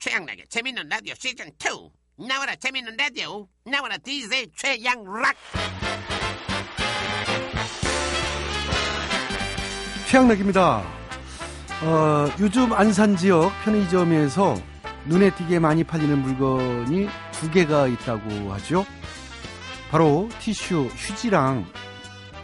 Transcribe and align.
최양락의 0.00 0.46
재밌는 0.48 0.88
라디오 0.88 1.14
시즌 1.14 1.48
2 1.48 2.26
나와라 2.26 2.56
재밌는 2.56 2.96
라디오 2.96 3.46
나와라 3.66 3.98
DJ 3.98 4.50
최양락 4.56 5.36
최양락입니다. 10.08 10.82
어, 11.82 12.28
요즘 12.40 12.72
안산 12.72 13.16
지역 13.16 13.52
편의점에서 13.62 14.56
눈에 15.04 15.34
띄게 15.34 15.58
많이 15.58 15.84
팔리는 15.84 16.18
물건이 16.18 17.06
두 17.32 17.50
개가 17.50 17.86
있다고 17.86 18.52
하죠. 18.54 18.86
바로 19.90 20.30
티슈, 20.40 20.86
휴지랑 20.96 21.66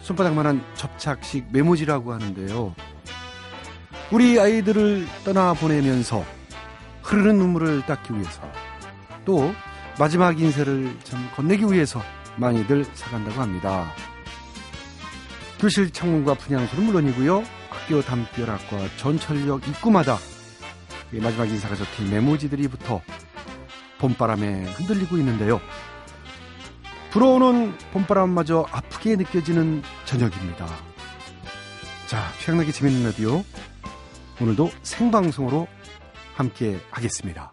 손바닥만한 0.03 0.63
접착식 0.75 1.47
메모지라고 1.51 2.13
하는데요. 2.13 2.75
우리 4.13 4.39
아이들을 4.39 5.07
떠나보내면서 5.25 6.36
흐르는 7.07 7.39
눈물을 7.39 7.87
닦기 7.87 8.15
위해서 8.15 8.43
또 9.25 9.55
마지막 9.99 10.41
인쇄를 10.41 10.99
참 11.05 11.31
건네기 11.37 11.65
위해서 11.73 12.03
많이들 12.37 12.85
사간다고 12.95 13.41
합니다. 13.41 13.93
교실 15.61 15.91
창문과 15.91 16.35
분향소는 16.35 16.85
물론이고요. 16.85 17.45
학교 17.71 18.03
담벼락과 18.03 18.97
전철역 18.97 19.69
입구마다 19.69 20.19
마지막 21.13 21.45
인사가 21.49 21.77
적힌 21.77 22.11
메모지들이 22.11 22.67
붙어 22.69 23.01
봄바람에 23.99 24.65
흔들리고 24.65 25.17
있는데요. 25.19 25.61
불어오는 27.13 27.79
봄바람마저 27.93 28.67
아프게 28.71 29.15
느껴지는 29.17 29.83
저녁입니다. 30.05 30.67
자, 32.09 32.31
최양락의 32.41 32.73
재밌는 32.73 33.05
라디오. 33.05 33.45
오늘도 34.41 34.71
생방송으로 34.83 35.67
함께 36.37 36.79
하겠습니다. 36.91 37.53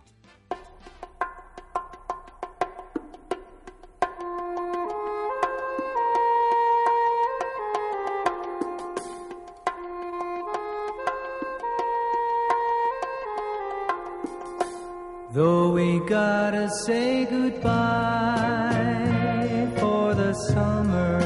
Though 15.34 15.72
we 15.72 16.00
gotta 16.08 16.70
say 16.86 17.26
goodbye 17.26 17.64
for 19.80 20.14
the 20.14 20.34
summer, 20.50 21.23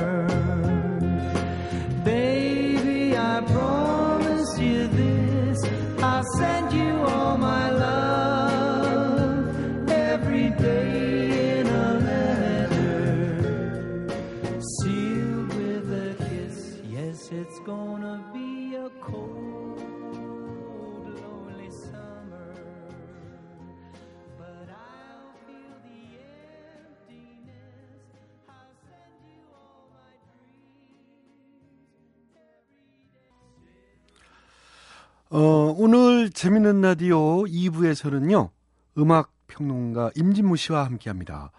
재밌는 36.38 36.81
라디오 36.81 37.45
2부에서는요, 37.45 38.52
음악 38.99 39.33
평론가 39.47 40.11
임진무 40.16 40.55
씨와 40.55 40.85
함께 40.85 41.09
합니다. 41.09 41.49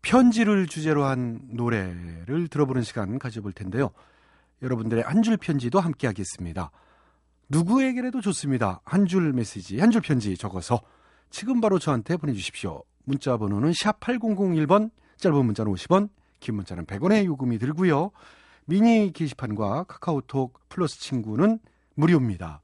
편지를 0.00 0.66
주제로 0.66 1.04
한 1.04 1.40
노래를 1.50 2.48
들어보는 2.48 2.84
시간 2.84 3.18
가져볼 3.18 3.52
텐데요. 3.52 3.90
여러분들의 4.62 5.04
한 5.04 5.22
줄 5.22 5.36
편지도 5.36 5.78
함께 5.78 6.06
하겠습니다. 6.06 6.70
누구에게라도 7.50 8.22
좋습니다. 8.22 8.80
한 8.86 9.04
줄 9.04 9.34
메시지, 9.34 9.78
한 9.78 9.90
줄 9.90 10.00
편지 10.00 10.34
적어서 10.38 10.80
지금 11.28 11.60
바로 11.60 11.78
저한테 11.78 12.16
보내주십시오. 12.16 12.84
문자 13.04 13.36
번호는 13.36 13.74
샵 13.74 14.00
8001번, 14.00 14.90
짧은 15.18 15.44
문자는 15.44 15.70
50원, 15.70 16.08
긴 16.40 16.54
문자는 16.54 16.86
100원의 16.86 17.26
요금이 17.26 17.58
들고요. 17.58 18.12
미니 18.64 19.12
게시판과 19.12 19.84
카카오톡 19.84 20.58
플러스 20.70 20.98
친구는 20.98 21.58
무료입니다. 21.94 22.62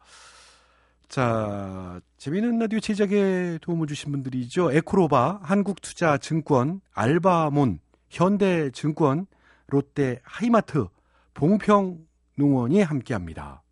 자, 1.15 2.01
재미있는 2.17 2.59
라디오 2.59 2.81
제작에 2.81 3.59
도움을 3.61 3.87
주신 3.87 4.11
분들이죠. 4.11 4.73
에코로바, 4.73 5.43
한국투자증권, 5.45 6.81
알바몬, 6.93 7.79
현대증권, 8.11 9.27
롯데 9.69 10.19
하이마트, 10.25 10.89
봉평농원이 11.35 12.83
함께합니다. 12.83 13.63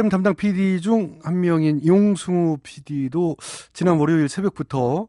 프로그램 0.00 0.08
담당 0.08 0.34
PD 0.34 0.80
중 0.80 1.20
한 1.22 1.40
명인 1.40 1.84
용승우 1.84 2.58
PD도 2.62 3.36
지난 3.74 3.98
월요일 3.98 4.28
새벽부터 4.28 5.08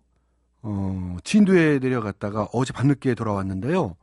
어, 0.64 1.18
진도에 1.24 1.80
내려갔다가 1.80 2.50
어제 2.52 2.74
밤늦게 2.74 3.16
돌아왔는데요. 3.16 3.96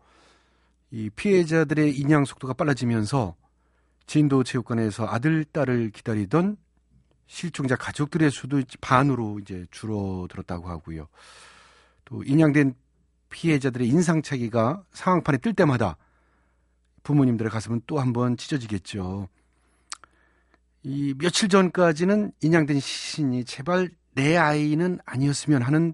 이 0.91 1.11
피해자들의 1.11 1.95
인양 1.99 2.25
속도가 2.25 2.55
빨라지면서 2.55 3.37
진도 4.07 4.43
체육관에서 4.43 5.07
아들, 5.07 5.45
딸을 5.45 5.91
기다리던 5.91 6.57
실종자 7.27 7.77
가족들의 7.77 8.31
수도 8.31 8.63
반으로 8.81 9.41
이제 9.41 9.67
줄어들었다고 9.71 10.69
하고요. 10.69 11.09
또 12.07 12.23
인양된 12.25 12.75
피해자들의 13.29 13.87
인상착의가 13.87 14.85
상황판에 14.93 15.37
뜰 15.39 15.53
때마다 15.53 15.99
부모님들의 17.03 17.51
가슴은 17.51 17.83
또 17.87 17.99
한 18.01 18.15
번 18.15 18.39
찢어지겠죠. 18.39 19.29
이 20.91 21.13
며칠 21.19 21.51
전까지는 21.51 22.33
인양된 22.41 22.81
시신이 22.81 23.45
제발 23.45 23.91
내 24.15 24.39
아이는 24.39 24.99
아니었으면 25.05 25.61
하는 25.61 25.93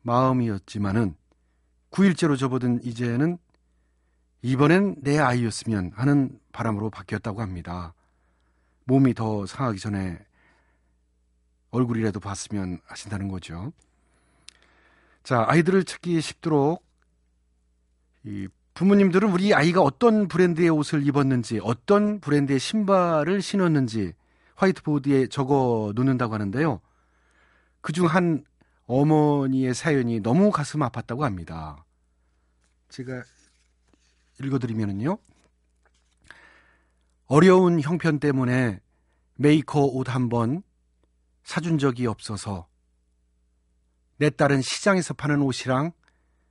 마음이었지만은 0.00 1.14
9일째로 1.90 2.38
접어든 2.38 2.82
이제는 2.84 3.36
이번엔 4.40 5.02
내 5.02 5.18
아이였으면 5.18 5.92
하는 5.94 6.40
바람으로 6.52 6.88
바뀌었다고 6.88 7.42
합니다. 7.42 7.92
몸이 8.84 9.12
더 9.12 9.44
상하기 9.44 9.78
전에 9.78 10.18
얼굴이라도 11.70 12.18
봤으면 12.18 12.80
하신다는 12.86 13.28
거죠. 13.28 13.74
자, 15.22 15.44
아이들을 15.46 15.84
찾기 15.84 16.18
쉽도록 16.22 16.82
이 18.24 18.48
부모님들은 18.78 19.32
우리 19.32 19.52
아이가 19.54 19.80
어떤 19.82 20.28
브랜드의 20.28 20.68
옷을 20.68 21.04
입었는지, 21.04 21.58
어떤 21.64 22.20
브랜드의 22.20 22.60
신발을 22.60 23.42
신었는지 23.42 24.12
화이트보드에 24.54 25.26
적어 25.26 25.90
놓는다고 25.96 26.34
하는데요. 26.34 26.80
그 27.80 27.92
중 27.92 28.06
한 28.06 28.44
어머니의 28.86 29.74
사연이 29.74 30.20
너무 30.20 30.52
가슴 30.52 30.78
아팠다고 30.80 31.22
합니다. 31.22 31.84
제가 32.88 33.24
읽어드리면요. 34.40 35.18
어려운 37.26 37.80
형편 37.80 38.20
때문에 38.20 38.78
메이커 39.34 39.80
옷 39.86 40.08
한 40.08 40.28
번 40.28 40.62
사준 41.42 41.78
적이 41.78 42.06
없어서 42.06 42.68
내 44.18 44.30
딸은 44.30 44.62
시장에서 44.62 45.14
파는 45.14 45.42
옷이랑 45.42 45.90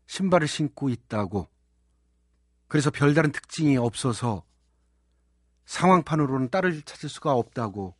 신발을 0.07 0.49
신고 0.49 0.89
있다고 0.89 1.47
그래서 2.67 2.91
별다른 2.91 3.31
특징이 3.31 3.77
없어서 3.77 4.43
상황판으로는 5.65 6.49
딸을 6.49 6.81
찾을 6.83 7.09
수가 7.09 7.33
없다고 7.33 7.95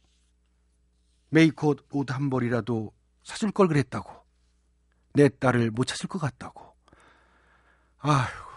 메이크업 1.30 1.88
옷한 1.92 2.30
벌이라도 2.30 2.94
사줄 3.24 3.52
걸 3.52 3.68
그랬다고 3.68 4.12
내 5.14 5.30
딸을 5.30 5.72
못 5.72 5.86
찾을 5.86 6.08
것 6.08 6.20
같다고 6.20 6.76
아휴 8.00 8.48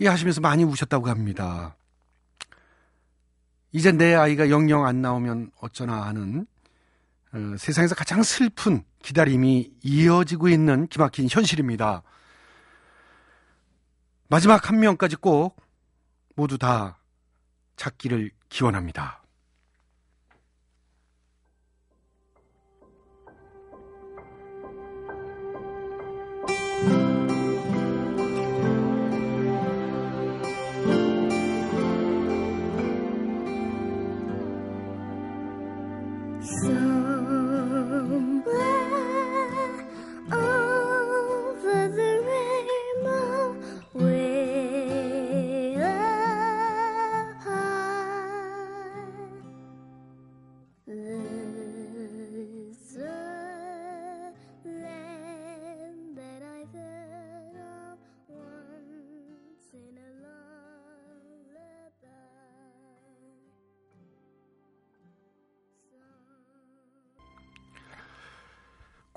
이 0.00 0.06
하시면서 0.06 0.40
많이 0.40 0.62
우셨다고 0.64 1.08
합니다. 1.08 1.76
이제 3.72 3.92
내 3.92 4.14
아이가 4.14 4.48
영영 4.48 4.86
안 4.86 5.02
나오면 5.02 5.50
어쩌나 5.60 6.06
하는 6.06 6.46
어, 7.32 7.56
세상에서 7.58 7.94
가장 7.94 8.22
슬픈 8.22 8.84
기다림이 9.02 9.72
이어지고 9.82 10.48
있는 10.48 10.86
기막힌 10.86 11.28
현실입니다. 11.30 12.02
마지막 14.30 14.68
한 14.68 14.78
명까지 14.78 15.16
꼭 15.16 15.56
모두 16.36 16.58
다 16.58 16.98
찾기를 17.76 18.30
기원합니다. 18.50 19.22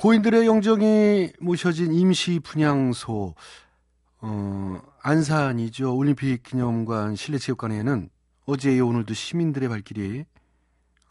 고인들의 0.02 0.48
영정이 0.48 1.34
모셔진 1.42 1.94
임시 1.94 2.40
분향소 2.40 3.36
어, 4.22 4.82
안산이죠. 5.04 5.96
올림픽 5.96 6.42
기념관 6.42 7.16
실내체육관에는 7.16 8.10
어제 8.48 8.76
이 8.76 8.80
오늘도 8.80 9.14
시민들의 9.14 9.70
발길이 9.70 10.26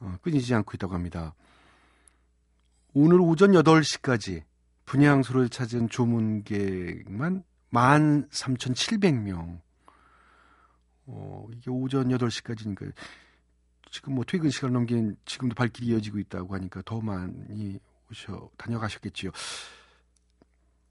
어, 0.01 0.17
끊이지 0.23 0.53
않고 0.57 0.73
있다고 0.75 0.95
합니다. 0.95 1.37
오늘 2.93 3.21
오전 3.21 3.53
8시까지 3.53 4.43
분향소를 4.87 5.51
찾은 5.51 5.89
조문객만 5.89 7.45
13,700명. 7.73 9.61
어, 11.07 11.47
이게 11.55 11.71
오전 11.71 12.09
8시까지니까 12.09 12.93
지금 13.93 14.17
뭐 14.17 14.25
퇴근 14.27 14.51
시간 14.51 14.73
넘긴 14.73 15.17
지금도 15.27 15.55
발길이 15.55 15.87
이어지고 15.87 16.19
있다고 16.19 16.57
하니까 16.57 16.83
더 16.85 17.01
많이 17.01 17.79
오셔 18.11 18.51
다녀가셨겠지요. 18.57 19.31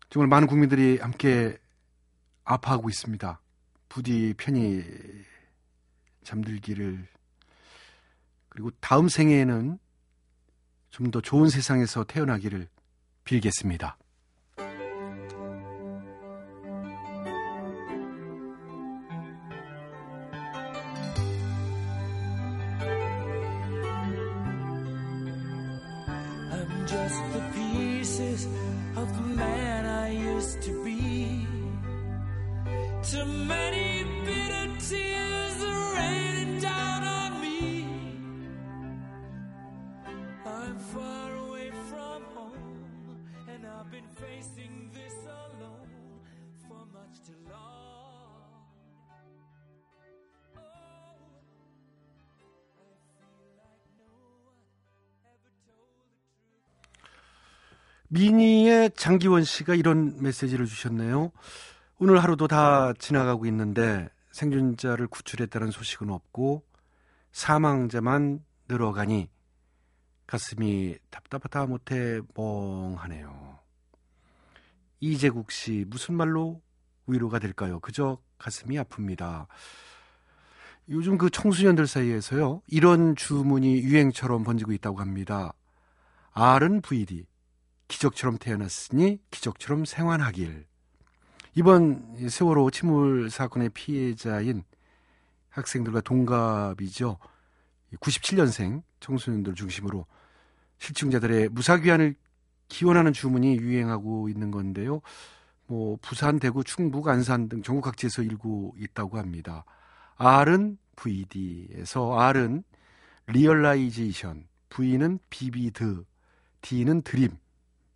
정말 0.10 0.28
많은 0.28 0.48
국민들이 0.48 0.98
함께 1.00 1.58
아파하고 2.44 2.90
있습니다. 2.90 3.42
부디 3.90 4.34
편히 4.38 4.84
잠들기를 6.24 7.08
그리고 8.50 8.72
다음 8.80 9.08
생에는 9.08 9.78
좀 10.90 11.12
더 11.12 11.22
좋은 11.22 11.50
세상에서 11.50 12.04
태어나기를 12.04 12.68
빌겠습니다. 13.24 13.99
장기원 59.10 59.44
씨가 59.44 59.74
이런 59.74 60.22
메시지를 60.22 60.68
주셨네요. 60.68 61.32
오늘 61.98 62.22
하루도 62.22 62.48
다 62.48 62.94
지나가고 62.94 63.48
있는데 63.48 64.08
생존자를 64.30 65.08
구출했다는 65.08 65.72
소식은 65.72 66.12
없고 66.12 66.64
사망자만 67.32 68.46
늘어가니 68.68 69.28
가슴이 70.28 70.96
답답하다 71.10 71.66
못해 71.66 72.22
멍하네요. 72.36 73.58
이재국 75.00 75.52
씨 75.52 75.86
무슨 75.88 76.14
말로 76.14 76.62
위로가 77.08 77.40
될까요? 77.40 77.80
그저 77.80 78.20
가슴이 78.38 78.76
아픕니다. 78.78 79.48
요즘 80.90 81.18
그 81.18 81.32
청소년들 81.32 81.88
사이에서요 81.88 82.62
이런 82.68 83.16
주문이 83.16 83.80
유행처럼 83.80 84.44
번지고 84.44 84.72
있다고 84.74 85.00
합니다. 85.00 85.54
R은 86.34 86.82
VD 86.82 87.26
기적처럼 87.90 88.38
태어났으니 88.38 89.20
기적처럼 89.32 89.84
생환하길. 89.84 90.66
이번 91.56 92.30
세월호 92.30 92.72
침몰 92.72 93.30
사건의 93.30 93.70
피해자인 93.70 94.64
학생들과 95.50 96.00
동갑이죠. 96.02 97.18
97년생 98.00 98.84
청소년들 99.02 99.56
중심으로 99.56 100.06
실종자들의 100.78 101.50
무사귀환을 101.50 102.16
기원하는 102.70 103.12
주문이 103.12 103.58
유행하고 103.58 104.30
있는 104.30 104.52
건데요. 104.52 105.02
뭐 105.66 105.98
부산, 106.02 106.40
대구, 106.40 106.64
충북, 106.64 107.08
안산 107.08 107.50
등 107.50 107.64
전국 107.64 107.82
각지에서 107.82 108.22
일고 108.22 108.76
있다고 108.78 109.18
합니다. 109.18 109.66
R은 110.16 110.78
VD에서 110.96 112.18
R은 112.20 112.64
realization, 113.28 114.48
V는 114.70 115.20
vivid, 115.30 116.04
D는 116.62 117.02
dream의 117.02 117.49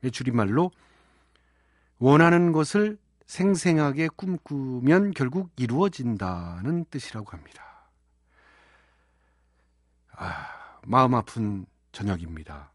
줄임말로 0.10 0.72
원하는 2.00 2.51
것을 2.51 2.98
생생하게 3.25 4.10
꿈꾸면 4.10 5.12
결국 5.12 5.51
이루어진다는 5.57 6.86
뜻이라고 6.89 7.31
합니다. 7.31 7.89
아, 10.12 10.79
마음 10.86 11.15
아픈 11.15 11.65
저녁입니다. 11.91 12.72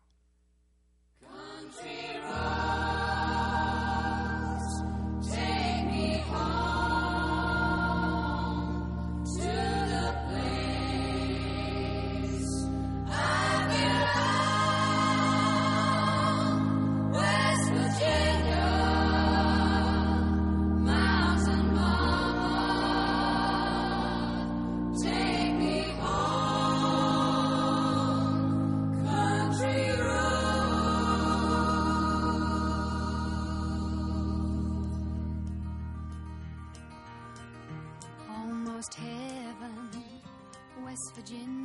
West 40.99 41.15
Virginia, 41.15 41.58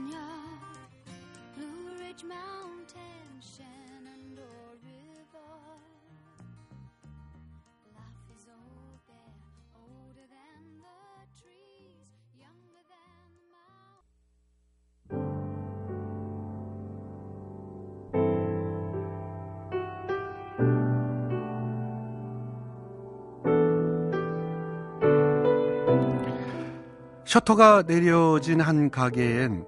셔터가 27.34 27.84
내려진 27.88 28.62
한 28.62 28.92
가게엔 28.92 29.66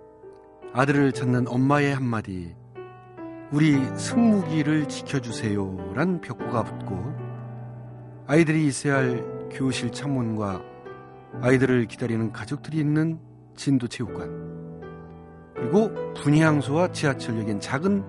아들을 0.71 1.11
찾는 1.13 1.47
엄마의 1.47 1.95
한마디 1.95 2.55
우리 3.51 3.83
승무기를 3.97 4.87
지켜주세요 4.87 5.93
란 5.95 6.21
벽보가 6.21 6.63
붙고 6.63 7.15
아이들이 8.27 8.67
있어야 8.67 8.97
할 8.97 9.49
교실 9.49 9.91
창문과 9.91 10.61
아이들을 11.41 11.87
기다리는 11.87 12.31
가족들이 12.31 12.77
있는 12.77 13.19
진도체육관 13.55 15.55
그리고 15.55 15.89
분향소와 16.21 16.91
지하철역엔 16.91 17.61
작은 17.61 18.03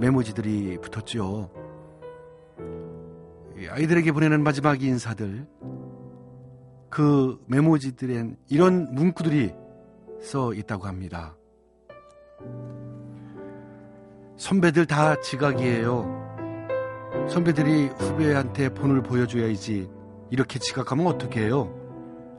메모지들이 0.00 0.78
붙었죠. 0.78 1.48
이 3.56 3.68
아이들에게 3.68 4.10
보내는 4.10 4.42
마지막 4.42 4.82
인사들 4.82 5.46
그 6.94 7.42
메모지들엔 7.48 8.36
이런 8.48 8.94
문구들이 8.94 9.52
써 10.20 10.54
있다고 10.54 10.86
합니다. 10.86 11.36
선배들 14.36 14.86
다 14.86 15.20
지각이에요. 15.20 16.06
선배들이 17.28 17.88
후배한테 17.88 18.68
본을 18.72 19.02
보여줘야지. 19.02 19.90
이렇게 20.30 20.60
지각하면 20.60 21.08
어떻게 21.08 21.40
해요? 21.40 21.74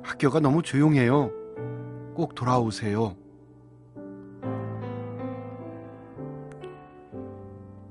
학교가 0.04 0.40
너무 0.40 0.62
조용해요. 0.62 1.32
꼭 2.14 2.34
돌아오세요. 2.34 3.18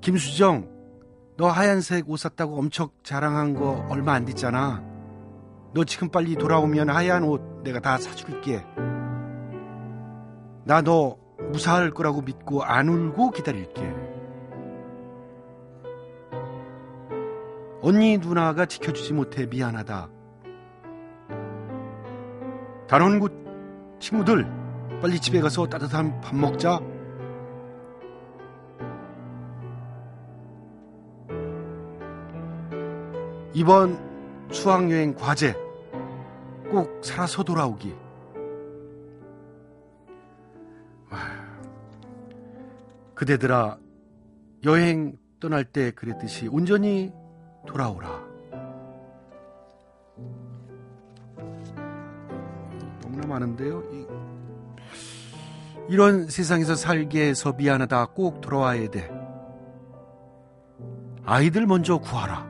김수정, 0.01 0.71
너 1.37 1.49
하얀색 1.49 2.09
옷 2.09 2.17
샀다고 2.17 2.57
엄청 2.57 2.89
자랑한 3.03 3.53
거 3.53 3.85
얼마 3.91 4.15
안 4.15 4.25
됐잖아. 4.25 4.94
너 5.75 5.83
지금 5.83 6.09
빨리 6.09 6.37
돌아오면 6.37 6.89
하얀 6.89 7.25
옷 7.25 7.63
내가 7.65 7.81
다 7.81 7.99
사줄게. 7.99 8.65
나 10.65 10.81
너 10.83 11.17
무사할 11.51 11.91
거라고 11.91 12.23
믿고 12.23 12.63
안 12.63 12.89
울고 12.89 13.33
기다릴게. 13.33 13.83
언니 17.83 18.17
누나가 18.19 18.67
지켜주지 18.67 19.13
못해 19.13 19.47
미안하다. 19.47 20.09
단원구 22.87 23.29
친구들 23.99 24.47
빨리 25.03 25.19
집에 25.19 25.41
가서 25.41 25.67
따뜻한 25.67 26.21
밥 26.21 26.37
먹자. 26.37 26.81
이번 33.53 33.99
수학여행 34.51 35.15
과제 35.15 35.64
꼭 36.75 37.05
살아서 37.05 37.45
돌아오기. 37.45 37.95
와, 41.09 41.19
그대들아 43.15 43.79
여행 44.65 45.17
떠날 45.39 45.65
때 45.65 45.93
그랬듯이 45.93 46.49
온전히 46.49 47.13
돌아오라. 47.65 48.09
너무나 53.03 53.27
많은데요. 53.29 53.83
이, 53.93 54.07
이런 55.89 56.27
세상에서 56.27 56.75
살게 56.75 57.29
해서 57.29 57.53
미안하다. 57.53 58.07
꼭 58.07 58.41
돌아와야 58.41 58.91
돼. 58.91 59.09
아이들 61.25 61.67
먼저 61.67 61.99
구하라. 61.99 62.49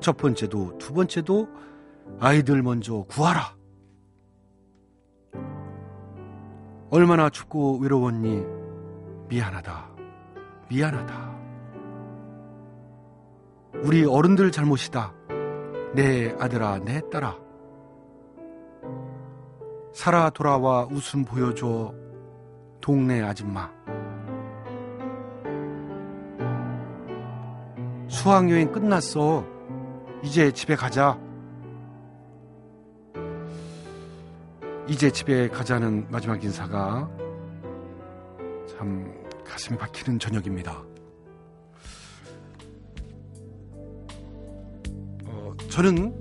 첫 0.00 0.16
번째도 0.16 0.78
두 0.78 0.94
번째도 0.94 1.46
아이들 2.18 2.62
먼저 2.62 3.02
구하라. 3.02 3.57
얼마나 6.90 7.28
춥고 7.28 7.78
외로웠니? 7.78 8.44
미안하다. 9.28 9.86
미안하다. 10.70 11.38
우리 13.82 14.04
어른들 14.04 14.50
잘못이다. 14.50 15.12
내 15.94 16.34
아들아, 16.38 16.78
내 16.78 17.00
딸아. 17.10 17.36
살아 19.92 20.30
돌아와 20.30 20.86
웃음 20.90 21.24
보여줘. 21.24 21.92
동네 22.80 23.22
아줌마. 23.22 23.70
수학여행 28.08 28.72
끝났어. 28.72 29.44
이제 30.22 30.50
집에 30.52 30.74
가자. 30.74 31.18
이제 34.88 35.10
집에 35.10 35.48
가자는 35.48 36.06
마지막 36.10 36.42
인사가 36.42 37.06
참 38.66 39.22
가슴 39.44 39.76
박히는 39.76 40.18
저녁입니다. 40.18 40.82
어, 45.26 45.54
저는 45.68 46.14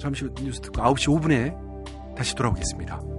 잠시 0.00 0.24
후 0.24 0.34
뉴스 0.42 0.60
듣고 0.60 0.82
9시 0.82 1.20
5분에 1.20 2.16
다시 2.16 2.34
돌아오겠습니다. 2.34 3.15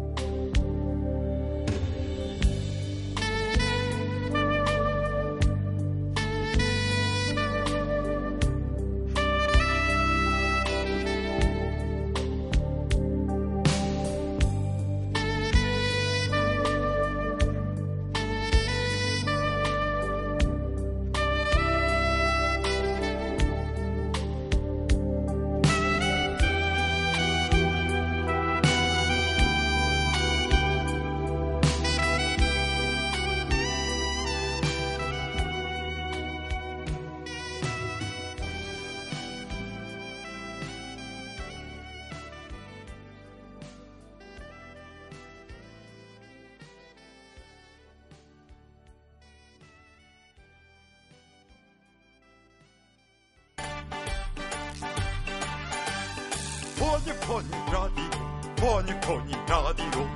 funny 56.97 57.19
funny 57.19 57.49
라디오 57.71 58.09
funny 58.55 58.99
funny 59.01 59.31
라디오 59.47 60.09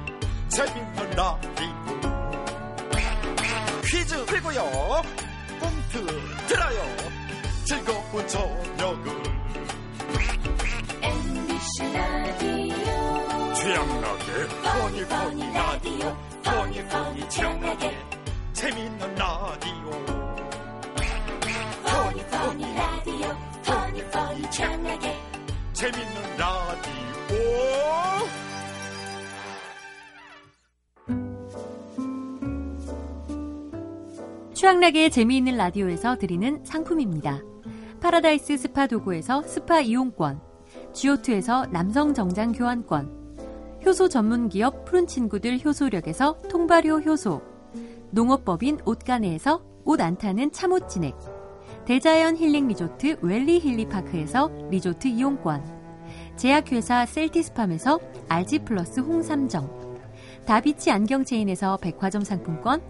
재밌는 0.50 1.10
라디오 1.12 1.68
퀴즈 3.84 4.26
풀고요 4.26 5.02
꽁트 5.60 6.06
들어요 6.48 6.84
즐거운 7.66 8.28
저녁을 8.28 9.24
MBC 11.04 11.94
라디오 11.94 13.54
최양락의 13.54 14.48
funny 14.64 15.06
funny 15.06 15.54
라디오 15.54 16.18
funny 16.44 16.84
funny 16.88 17.30
최양락의 17.30 18.06
재밌는 18.54 19.16
라디오 19.16 19.92
funny 21.84 22.26
funny 22.26 22.74
라디오 22.76 23.38
funny 23.64 24.04
funny 24.10 24.50
창나게 24.50 25.31
재밌는 25.82 26.06
라디오 26.38 26.94
최양락의 34.54 35.10
재미있는 35.10 35.58
라디오에서 35.58 36.18
드리는 36.20 36.64
상품입니다. 36.64 37.40
파라다이스 38.00 38.58
스파 38.58 38.86
도고에서 38.86 39.42
스파 39.42 39.82
이용권, 39.82 40.40
지오투에서 40.94 41.66
남성 41.72 42.14
정장 42.14 42.52
교환권, 42.52 43.80
효소 43.84 44.08
전문 44.10 44.50
기업 44.50 44.86
푸른 44.86 45.08
친구들 45.08 45.66
효소력에서 45.66 46.44
통발효 46.48 47.00
효소, 47.00 47.42
농업법인 48.12 48.82
옻가네에서 48.86 49.64
옻 49.86 50.00
안 50.00 50.16
타는 50.16 50.52
참옻 50.52 50.88
진액, 50.90 51.16
대자연 51.92 52.38
힐링 52.38 52.70
리조트 52.70 53.18
웰리 53.22 53.60
힐리파크에서 53.60 54.50
리조트 54.70 55.10
이용권, 55.10 55.62
제약회사 56.38 57.06
셀티스팜에서 57.06 58.00
알지 58.30 58.60
플러스 58.60 59.02
홍삼정, 59.02 60.00
다비치 60.48 60.90
안경 60.90 61.26
체인에서 61.26 61.76
백화점 61.82 62.24
상품권, 62.24 62.82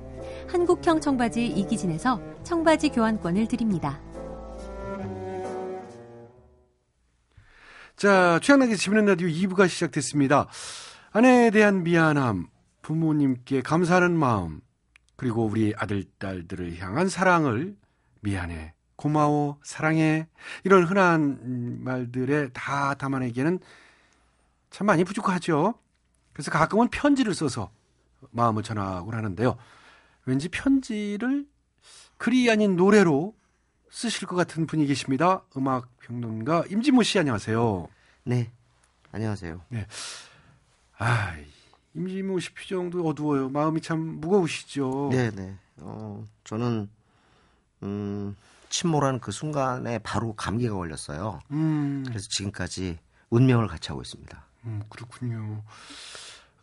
한국형 0.48 1.01
청바지 1.01 1.48
이기진에서 1.48 2.22
청바지 2.43 2.89
교환권을 2.89 3.48
드립니다. 3.48 4.00
자, 7.96 8.39
최양락의 8.43 8.77
재미있는 8.77 9.13
라디오 9.13 9.27
2부가 9.29 9.67
시작됐습니다. 9.67 10.48
아내에 11.10 11.50
대한 11.50 11.81
미안함, 11.81 12.50
부모님께 12.84 13.63
감사하는 13.63 14.15
마음, 14.15 14.62
그리고 15.15 15.43
우리 15.43 15.74
아들, 15.75 16.03
딸들을 16.20 16.77
향한 16.77 17.10
사랑을 17.10 17.75
미안해, 18.20 18.75
고마워, 19.01 19.58
사랑해, 19.63 20.27
이런 20.63 20.84
흔한 20.84 21.39
음, 21.41 21.81
말들에 21.84 22.50
다 22.50 22.93
담아내기에는 22.93 23.60
참 24.70 24.86
많이 24.86 25.03
부족하죠. 25.03 25.74
그래서 26.34 26.51
가끔은 26.51 26.88
편지를 26.89 27.34
써서 27.34 27.72
마음을 28.29 28.62
전하곤 28.62 29.15
하는데요. 29.15 29.58
왠지 30.25 30.50
편지를 30.50 31.48
글이 32.20 32.51
아닌 32.51 32.75
노래로 32.75 33.34
쓰실 33.89 34.27
것 34.27 34.36
같은 34.36 34.67
분위기십니다. 34.67 35.41
음악 35.58 35.89
평론가 36.01 36.65
임진모 36.70 37.01
씨 37.01 37.17
안녕하세요. 37.17 37.88
네. 38.25 38.51
안녕하세요. 39.12 39.62
아, 41.00 41.36
임진모 41.96 42.39
씨 42.39 42.53
표정도 42.53 43.03
어두워요. 43.08 43.50
마음이 43.50 43.81
참 43.81 44.00
무거우시죠. 44.22 45.10
네, 45.12 45.31
네. 45.31 45.55
어, 45.77 46.24
저는 46.43 46.88
음, 47.81 48.36
침몰한 48.72 49.20
그 49.20 49.32
순간에 49.32 50.00
바로 50.00 50.34
감기가 50.34 50.74
걸렸어요. 50.74 51.42
음, 51.51 52.04
그래서 52.08 52.28
지금까지 52.30 52.98
운명을 53.30 53.68
같이 53.68 53.90
하고 53.90 54.01
있습니다. 54.01 54.44
음, 54.66 54.82
그렇군요. 54.90 55.63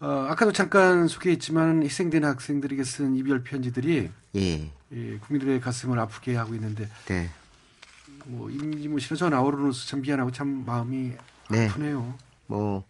어, 0.00 0.26
아까도 0.28 0.52
잠깐 0.52 1.06
소개했지만 1.06 1.82
희생된 1.82 2.24
학생들에게 2.24 2.82
쓴 2.84 3.14
이별 3.14 3.42
편지들이 3.42 4.10
예. 4.36 4.70
예, 4.92 5.18
국민들의 5.18 5.60
가슴을 5.60 5.98
아프게 5.98 6.34
하고 6.36 6.54
있는데 6.54 6.88
네. 7.06 7.30
뭐 8.24 8.48
임진모 8.50 8.98
씨는 9.00 9.18
전 9.18 9.34
아우로로서 9.34 9.86
참 9.86 10.00
미안하고 10.00 10.30
참 10.30 10.64
마음이 10.64 11.12
네. 11.50 11.68
아프네요. 11.68 12.16
뭐 12.46 12.84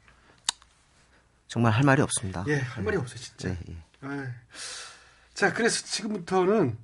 정말 1.49 1.73
할 1.73 1.83
말이 1.83 2.03
없습니다. 2.03 2.45
예, 2.47 2.59
할 2.59 2.85
말이 2.85 2.97
없어요, 2.97 3.19
진짜. 3.19 3.49
네, 3.49 3.59
예. 3.71 3.77
아이. 4.07 4.27
자, 5.35 5.53
그래서 5.53 5.85
지금부터는 5.87 6.77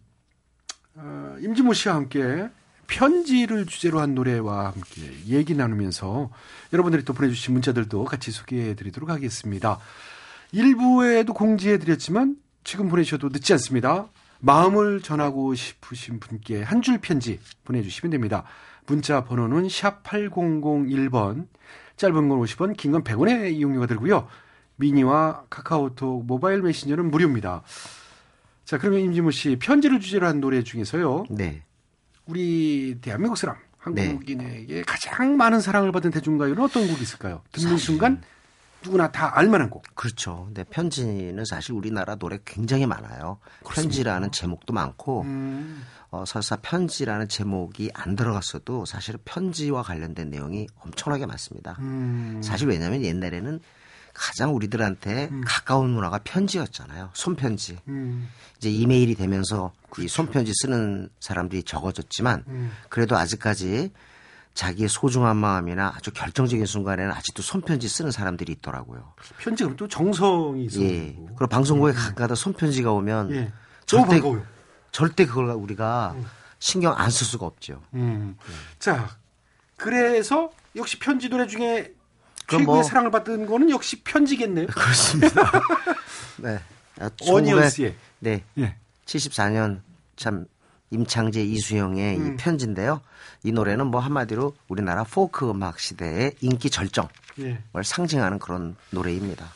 어, 0.96 1.36
임진모 1.40 1.72
씨와 1.72 1.94
함께 1.96 2.48
편지를 2.86 3.66
주제로 3.66 4.00
한 4.00 4.14
노래와 4.14 4.66
함께 4.66 5.02
얘기 5.26 5.54
나누면서 5.54 6.30
여러분들이 6.72 7.04
또 7.04 7.12
보내주신 7.14 7.54
문자들도 7.54 8.04
같이 8.04 8.30
소개해 8.30 8.74
드리도록 8.74 9.10
하겠습니다. 9.10 9.78
일부에도 10.52 11.32
공지해 11.34 11.78
드렸지만 11.78 12.36
지금 12.62 12.88
보내셔도 12.88 13.30
늦지 13.30 13.52
않습니다. 13.54 14.08
마음을 14.40 15.00
전하고 15.00 15.54
싶으신 15.54 16.20
분께 16.20 16.62
한 16.62 16.82
줄 16.82 16.98
편지 16.98 17.40
보내주시면 17.64 18.10
됩니다. 18.10 18.44
문자 18.86 19.24
번호는 19.24 19.68
샵 19.70 20.02
8001번, 20.02 21.46
짧은 21.96 22.28
건 22.28 22.38
50원, 22.40 22.76
긴 22.76 22.92
건 22.92 23.02
100원의 23.02 23.52
이용료가 23.54 23.86
들고요. 23.86 24.28
미니와 24.76 25.44
카카오톡 25.48 26.26
모바일 26.26 26.60
메신저는 26.60 27.10
무료입니다. 27.10 27.62
자, 28.64 28.78
그러면 28.78 29.00
임진모 29.00 29.30
씨 29.30 29.56
편지를 29.56 30.00
주제로 30.00 30.26
한 30.26 30.40
노래 30.40 30.62
중에서요. 30.62 31.24
네. 31.30 31.62
우리 32.26 32.96
대한민국 33.00 33.36
사람 33.36 33.56
한국인에게 33.78 34.82
가장 34.82 35.36
많은 35.36 35.60
사랑을 35.60 35.92
받은 35.92 36.10
대중가요는 36.10 36.62
어떤 36.62 36.86
곡이 36.86 37.02
있을까요? 37.02 37.42
듣는 37.52 37.76
순간 37.76 38.22
누구나 38.82 39.10
다 39.10 39.36
알만한 39.36 39.70
곡. 39.70 39.82
그렇죠. 39.94 40.44
근데 40.46 40.64
편지는 40.64 41.44
사실 41.44 41.72
우리나라 41.72 42.14
노래 42.16 42.38
굉장히 42.44 42.86
많아요. 42.86 43.38
편지라는 43.68 44.30
제목도 44.30 44.72
많고 44.72 45.22
음, 45.22 45.82
어, 46.10 46.24
설사 46.26 46.56
편지라는 46.56 47.28
제목이 47.28 47.90
안 47.94 48.16
들어갔어도 48.16 48.84
사실은 48.84 49.20
편지와 49.24 49.82
관련된 49.82 50.30
내용이 50.30 50.66
엄청나게 50.80 51.26
많습니다. 51.26 51.76
음, 51.80 52.40
사실 52.42 52.68
왜냐하면 52.68 53.02
옛날에는 53.02 53.60
가장 54.14 54.54
우리들한테 54.54 55.30
가까운 55.44 55.90
문화가 55.90 56.18
편지였잖아요. 56.22 57.10
손편지. 57.12 57.78
음, 57.88 58.28
이제 58.58 58.70
이메일이 58.70 59.14
되면서 59.16 59.72
이 59.98 60.08
손편지 60.08 60.52
쓰는 60.54 61.10
사람들이 61.20 61.64
적어졌지만 61.64 62.44
음. 62.46 62.72
그래도 62.88 63.16
아직까지 63.16 63.92
자기의 64.54 64.88
소중한 64.88 65.36
마음이나 65.36 65.92
아주 65.96 66.12
결정적인 66.12 66.64
순간에는 66.64 67.10
아직도 67.12 67.42
손편지 67.42 67.88
쓰는 67.88 68.12
사람들이 68.12 68.52
있더라고요. 68.52 69.12
편지 69.38 69.64
그럼 69.64 69.76
또 69.76 69.88
정성이 69.88 70.66
있어. 70.66 70.80
예. 70.80 71.16
그리고 71.36 71.46
방송국에 71.48 71.92
가끔가다 71.92 72.36
손편지가 72.36 72.92
오면 72.92 73.32
예. 73.32 73.52
절대 73.84 74.20
반가워요. 74.20 74.46
절대 74.92 75.26
그걸 75.26 75.50
우리가 75.50 76.14
신경 76.60 76.94
안 76.96 77.10
쓸 77.10 77.26
수가 77.26 77.46
없죠. 77.46 77.82
음. 77.94 78.36
자, 78.78 79.10
그래서 79.76 80.52
역시 80.76 81.00
편지 81.00 81.28
노래 81.28 81.48
중에 81.48 81.92
최고의 82.48 82.66
뭐- 82.66 82.82
사랑을 82.82 83.10
받은 83.10 83.46
거는 83.46 83.70
역시 83.70 84.02
편지겠네요. 84.02 84.66
그렇습니다. 84.74 85.50
네. 86.38 86.58
아, 87.00 87.08
1900 87.16 87.34
어니언스의. 87.34 87.94
네. 88.20 88.42
예. 88.58 88.76
74년 89.06 89.80
참 90.16 90.46
임창재 90.90 91.42
이수영의 91.42 92.16
음. 92.18 92.34
이 92.34 92.36
편지인데요. 92.36 93.00
이 93.42 93.52
노래는 93.52 93.86
뭐 93.88 94.00
한마디로 94.00 94.54
우리나라 94.68 95.04
포크 95.04 95.48
음악 95.50 95.78
시대의 95.80 96.34
인기 96.40 96.70
절정을 96.70 97.08
예. 97.40 97.58
상징하는 97.82 98.38
그런 98.38 98.76
노래입니다. 98.90 99.46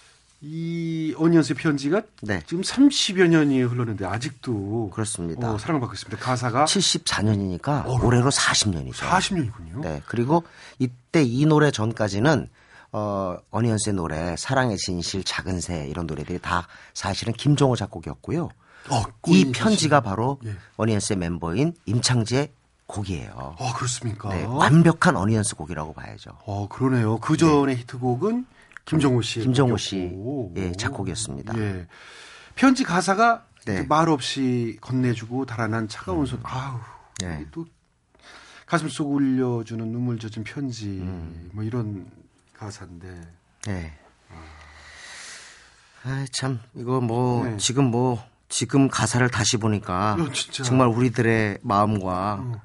이 0.41 1.15
어니언스의 1.19 1.57
편지가 1.57 2.03
네. 2.23 2.43
지금 2.47 2.63
30여 2.63 3.27
년이 3.29 3.61
흘렀는데 3.63 4.05
아직도 4.07 4.91
그렇습니다. 4.93 5.53
어, 5.53 5.59
사랑을 5.59 5.81
받고 5.81 5.95
있습니다. 5.95 6.23
가사가 6.23 6.65
74년이니까 6.67 7.87
올해로 8.05 8.31
40년이죠. 8.31 8.95
40년이군요. 8.95 9.81
네. 9.81 10.03
그리고 10.07 10.45
이때 10.79 11.23
이 11.25 11.45
노래 11.47 11.71
전까지는 11.73 12.49
어, 12.93 13.37
어니언스의 13.51 13.95
노래 13.95 14.37
사랑의 14.37 14.77
진실 14.79 15.23
작은 15.25 15.61
새 15.61 15.87
이런 15.89 16.07
노래들이 16.07 16.39
다 16.39 16.67
사실은 16.95 17.33
김종호 17.33 17.77
작곡이었고요. 17.77 18.49
어, 18.91 19.03
이꿀 19.27 19.53
편지가 19.53 20.01
바로 20.01 20.39
예. 20.45 20.55
어니언스의 20.77 21.19
멤버인 21.19 21.75
임창재의 21.87 22.53
곡이에요. 22.87 23.57
아, 23.59 23.73
그렇습니까? 23.75 24.31
네, 24.31 24.45
완벽한 24.45 25.17
어니언스 25.17 25.57
곡이라고 25.57 25.93
봐야죠. 25.93 26.31
어, 26.47 26.69
그러네요. 26.69 27.19
그 27.19 27.37
전에 27.37 27.75
히트곡은 27.77 28.47
김정호 28.87 29.21
씨. 29.21 29.41
김정호 29.41 29.77
씨, 29.77 30.11
예, 30.57 30.73
작곡이었습니다. 30.73 31.59
예. 31.59 31.87
편지 32.55 32.85
가사가 32.85 33.45
네. 33.67 33.83
말 33.83 34.09
없이 34.09 34.79
건네주고 34.81 35.45
달아난 35.45 35.89
차가운 35.89 36.25
손. 36.25 36.41
아우. 36.43 36.81
네. 37.21 37.45
또 37.51 37.67
가슴 38.65 38.89
속 38.89 39.13
울려주는 39.13 39.87
눈물 39.93 40.19
젖은 40.19 40.45
편지. 40.45 40.87
음. 40.87 41.51
뭐 41.53 41.65
이런 41.65 42.11
가사인데. 42.59 43.21
네. 43.67 43.99
아, 46.05 46.27
참 46.33 46.61
이거 46.75 47.01
뭐 47.01 47.45
네. 47.45 47.57
지금 47.57 47.85
뭐 47.91 48.23
지금 48.49 48.89
가사를 48.89 49.29
다시 49.31 49.57
보니까 49.57 50.17
어. 50.19 50.33
정말 50.53 50.89
우리들의 50.89 51.59
마음과 51.63 52.61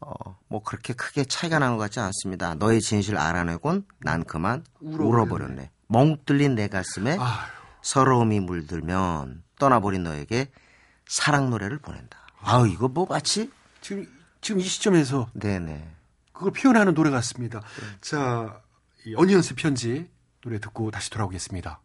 어, 0.00 0.38
뭐 0.48 0.62
그렇게 0.62 0.92
크게 0.92 1.24
차이가 1.24 1.58
난것 1.58 1.78
같지 1.78 2.00
않습니다. 2.00 2.54
너의 2.54 2.80
진실 2.80 3.16
알아내곤 3.18 3.84
난 4.00 4.24
그만 4.24 4.64
울어버렸네. 4.80 5.08
울어버렸네. 5.08 5.70
뻥 5.88 6.16
뚫린 6.24 6.54
내 6.54 6.68
가슴에 6.68 7.16
아유. 7.18 7.38
서러움이 7.82 8.40
물들면 8.40 9.42
떠나버린 9.58 10.04
너에게 10.04 10.50
사랑 11.06 11.50
노래를 11.50 11.78
보낸다. 11.78 12.18
아우 12.42 12.68
이거 12.68 12.88
뭐 12.88 13.06
마치 13.08 13.50
지금 13.80 14.06
지금 14.40 14.60
이 14.60 14.64
시점에서 14.64 15.28
네네. 15.34 15.96
그걸 16.32 16.52
표현하는 16.52 16.94
노래 16.94 17.10
같습니다. 17.10 17.62
자, 18.00 18.60
이 18.69 18.69
어니언스 19.16 19.54
편지 19.54 20.10
노래 20.42 20.58
듣고 20.58 20.90
다시 20.90 21.10
돌아오겠습니다. 21.10 21.80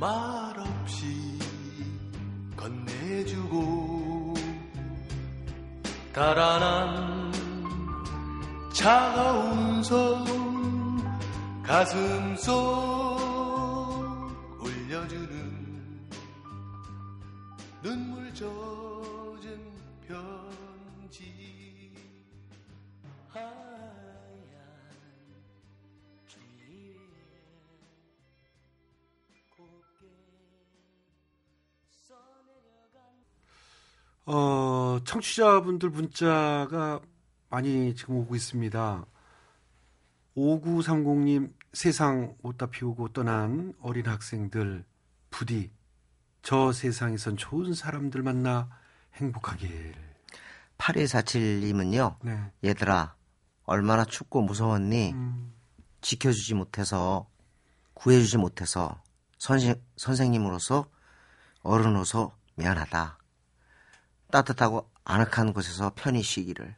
말없이 0.00 1.38
건네주고 2.56 4.34
달아난 6.12 7.32
차가운 8.72 9.82
손 9.82 10.24
가슴 11.62 12.36
속 12.36 13.31
눈물 17.82 18.32
젖은 18.32 19.60
편지 20.06 21.92
하얀 23.28 23.50
길 26.28 26.96
곱게 29.50 30.06
어, 34.26 35.00
청취자분들 35.04 35.90
문자가 35.90 37.00
많이 37.48 37.96
지금 37.96 38.14
오고 38.18 38.36
있습니다. 38.36 39.04
5930님 40.36 41.52
세상 41.72 42.36
옷다 42.42 42.66
피우고 42.66 43.08
떠난 43.08 43.74
어린 43.80 44.06
학생들 44.06 44.84
부디 45.30 45.72
저 46.42 46.72
세상에선 46.72 47.36
좋은 47.36 47.72
사람들 47.72 48.22
만나 48.22 48.68
행복하길. 49.14 49.94
8147님은요. 50.78 52.16
네. 52.22 52.52
얘들아 52.64 53.14
얼마나 53.64 54.04
춥고 54.04 54.42
무서웠니? 54.42 55.12
음, 55.12 55.54
지켜주지 56.00 56.54
못해서 56.54 57.28
구해주지 57.94 58.38
못해서 58.38 59.00
선생, 59.38 59.80
선생님으로서 59.96 60.90
어른으로서 61.62 62.36
미안하다. 62.56 63.18
따뜻하고 64.32 64.90
아늑한 65.04 65.52
곳에서 65.52 65.92
편히 65.94 66.22
쉬기를. 66.22 66.74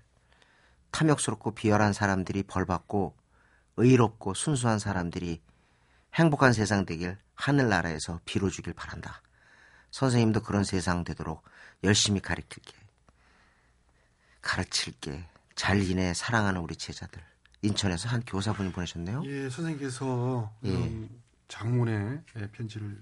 탐욕스럽고 0.90 1.52
비열한 1.52 1.92
사람들이 1.94 2.42
벌받고 2.42 3.16
의롭고 3.78 4.34
순수한 4.34 4.78
사람들이 4.78 5.42
행복한 6.14 6.52
세상 6.52 6.84
되길 6.84 7.18
하늘나라에서 7.34 8.20
빌어주길 8.24 8.74
바란다. 8.74 9.23
선생님도 9.94 10.42
그런 10.42 10.64
세상 10.64 11.04
되도록 11.04 11.44
열심히 11.84 12.18
가르칠게. 12.18 12.72
가르칠게. 14.42 15.24
잘 15.54 15.80
지내 15.84 16.12
사랑하는 16.12 16.60
우리 16.60 16.74
제자들. 16.74 17.22
인천에서 17.62 18.08
한 18.08 18.20
교사분이 18.26 18.72
보내셨네요. 18.72 19.22
예, 19.24 19.48
선생님께서 19.48 20.52
예. 20.64 20.70
음, 20.70 21.08
장문의 21.46 22.20
예, 22.36 22.46
편지를 22.48 22.98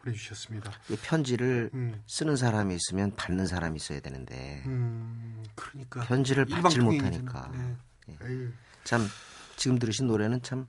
보내주셨습니다. 0.00 0.72
이 0.90 0.96
편지를 0.96 1.70
음. 1.72 2.02
쓰는 2.06 2.36
사람이 2.36 2.74
있으면 2.76 3.16
받는 3.16 3.46
사람이 3.46 3.76
있어야 3.76 4.00
되는데 4.00 4.62
음, 4.66 5.42
그러니까 5.54 6.02
편지를 6.02 6.44
받질. 6.44 6.82
못하니까. 6.82 7.50
네. 7.54 7.76
예. 8.10 8.26
에휴, 8.26 8.52
참 8.84 9.08
지금 9.56 9.78
들으신 9.78 10.06
노래는 10.06 10.42
참 10.42 10.68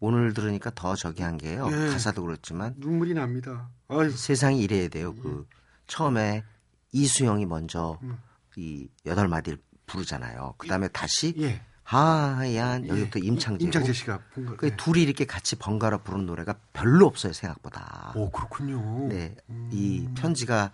오늘 0.00 0.32
들으니까 0.32 0.70
더 0.74 0.94
저기 0.94 1.22
한 1.22 1.38
게요. 1.38 1.68
예. 1.70 1.88
가사도 1.88 2.22
그렇지만 2.22 2.74
눈물이 2.78 3.14
납니다. 3.14 3.68
아유, 3.88 4.10
세상이 4.10 4.60
이래야 4.62 4.88
돼요. 4.88 5.14
그 5.14 5.46
처음에 5.86 6.44
이수영이 6.92 7.46
먼저 7.46 7.98
음. 8.02 8.18
이 8.56 8.88
여덟 9.06 9.28
마디를 9.28 9.58
부르잖아요. 9.86 10.54
그다음에 10.58 10.88
다시 10.88 11.34
예. 11.38 11.62
하얀 11.82 12.86
여기부터 12.86 13.18
예. 13.20 13.24
임창재고 13.24 13.64
임창재 13.64 13.92
씨가. 13.94 14.20
그 14.34 14.68
네. 14.68 14.76
둘이 14.76 15.02
이렇게 15.02 15.24
같이 15.24 15.56
번갈아 15.56 15.98
부르는 15.98 16.26
노래가 16.26 16.54
별로 16.72 17.06
없어요 17.06 17.32
생각보다. 17.32 18.12
오, 18.14 18.30
그렇군요. 18.30 19.08
네, 19.08 19.34
음. 19.48 19.70
이 19.72 20.06
편지가 20.14 20.70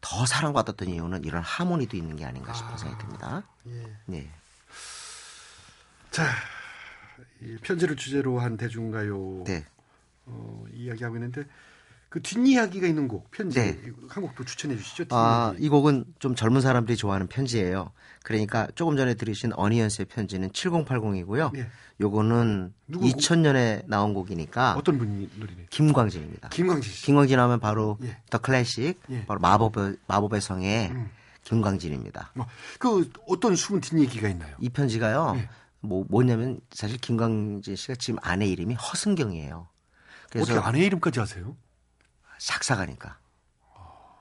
더 0.00 0.26
사랑받았던 0.26 0.88
이유는 0.88 1.24
이런 1.24 1.42
하모니도 1.42 1.96
있는 1.96 2.16
게 2.16 2.24
아닌가 2.24 2.54
싶은 2.54 2.72
아. 2.72 2.76
생각이 2.76 3.02
듭니다. 3.02 3.42
예. 3.66 3.96
네, 4.06 4.30
자, 6.10 6.24
이 7.42 7.56
편지를 7.62 7.96
주제로 7.96 8.38
한 8.38 8.56
대중가요 8.56 9.44
네, 9.46 9.64
어, 10.26 10.64
이야기하고 10.72 11.16
있는데 11.16 11.44
그 12.08 12.22
뒷이야기가 12.22 12.86
있는 12.86 13.08
곡 13.08 13.30
편지 13.30 13.60
네. 13.60 13.78
한 14.08 14.22
곡도 14.22 14.44
추천해 14.44 14.76
주시죠. 14.76 15.04
아, 15.10 15.50
뒷이야기. 15.50 15.66
이 15.66 15.68
곡은 15.68 16.04
좀 16.18 16.34
젊은 16.34 16.60
사람들이 16.60 16.96
좋아하는 16.96 17.26
편지예요. 17.26 17.92
그러니까 18.22 18.68
조금 18.74 18.96
전에 18.96 19.14
들으신 19.14 19.52
어니언스의 19.54 20.06
편지는 20.06 20.48
7080이고요. 20.50 21.52
네. 21.52 21.68
요거는 22.00 22.72
누구 22.88 23.10
곡? 23.10 23.16
2000년에 23.16 23.84
나온 23.86 24.14
곡이니까 24.14 24.76
어떤 24.76 24.98
분이 24.98 25.30
노래네? 25.36 25.66
김광진입니다. 25.70 26.48
김광진 26.50 26.92
씨. 26.92 27.04
김광진 27.06 27.38
하면 27.38 27.60
바로 27.60 27.98
예. 28.02 28.16
더 28.30 28.38
클래식, 28.38 29.00
예. 29.10 29.26
바로 29.26 29.40
마법의, 29.40 29.96
마법의 30.06 30.40
성의 30.40 30.90
음. 30.90 31.10
김광진입니다. 31.44 32.32
어, 32.36 32.46
그 32.78 33.10
어떤 33.28 33.56
숨은 33.56 33.80
뒷얘기가 33.80 34.28
있나요? 34.28 34.56
이 34.60 34.68
편지가요. 34.68 35.34
예. 35.36 35.48
뭐 35.86 36.04
뭐냐면 36.08 36.60
사실 36.70 36.98
김광진 36.98 37.76
씨가 37.76 37.94
지금 37.96 38.18
아내 38.22 38.46
이름이 38.46 38.74
허승경이에요. 38.74 39.68
그래서 40.30 40.52
어떻게 40.52 40.66
아내 40.66 40.84
이름까지 40.84 41.20
아세요? 41.20 41.56
작사가니까. 42.38 43.18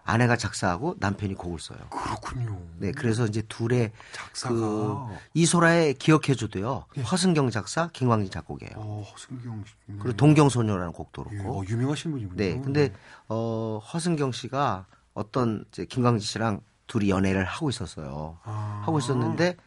아내가 0.08 0.38
작사하고 0.38 0.96
남편이 1.00 1.34
곡을 1.34 1.60
써요. 1.60 1.80
그렇군요. 1.90 2.62
네, 2.78 2.92
그래서 2.92 3.26
이제 3.26 3.42
둘의 3.42 3.92
작사가 4.12 4.54
그 4.54 5.16
이소라의 5.34 5.96
기억해줘도요. 5.96 6.86
허승경 7.12 7.50
작사, 7.50 7.88
김광진 7.88 8.30
작곡이에요. 8.30 8.74
어, 8.76 9.04
허승경 9.12 9.64
씨. 9.66 9.74
그리고 10.00 10.16
동경소녀라는 10.16 10.94
곡도 10.94 11.26
예, 11.32 11.38
그렇고. 11.38 11.60
어, 11.60 11.64
유명하신 11.66 12.12
분이군요. 12.12 12.38
네, 12.38 12.62
근데 12.62 12.94
어 13.28 13.82
허승경 13.92 14.32
씨가 14.32 14.86
어떤 15.16 15.66
이제 15.72 15.86
김광진 15.86 16.24
씨랑 16.24 16.62
둘이 16.86 17.10
연애를 17.10 17.44
하고 17.44 17.70
있었어요. 17.70 18.38
아. 18.44 18.84
하고 18.86 19.00
있었는데 19.00 19.58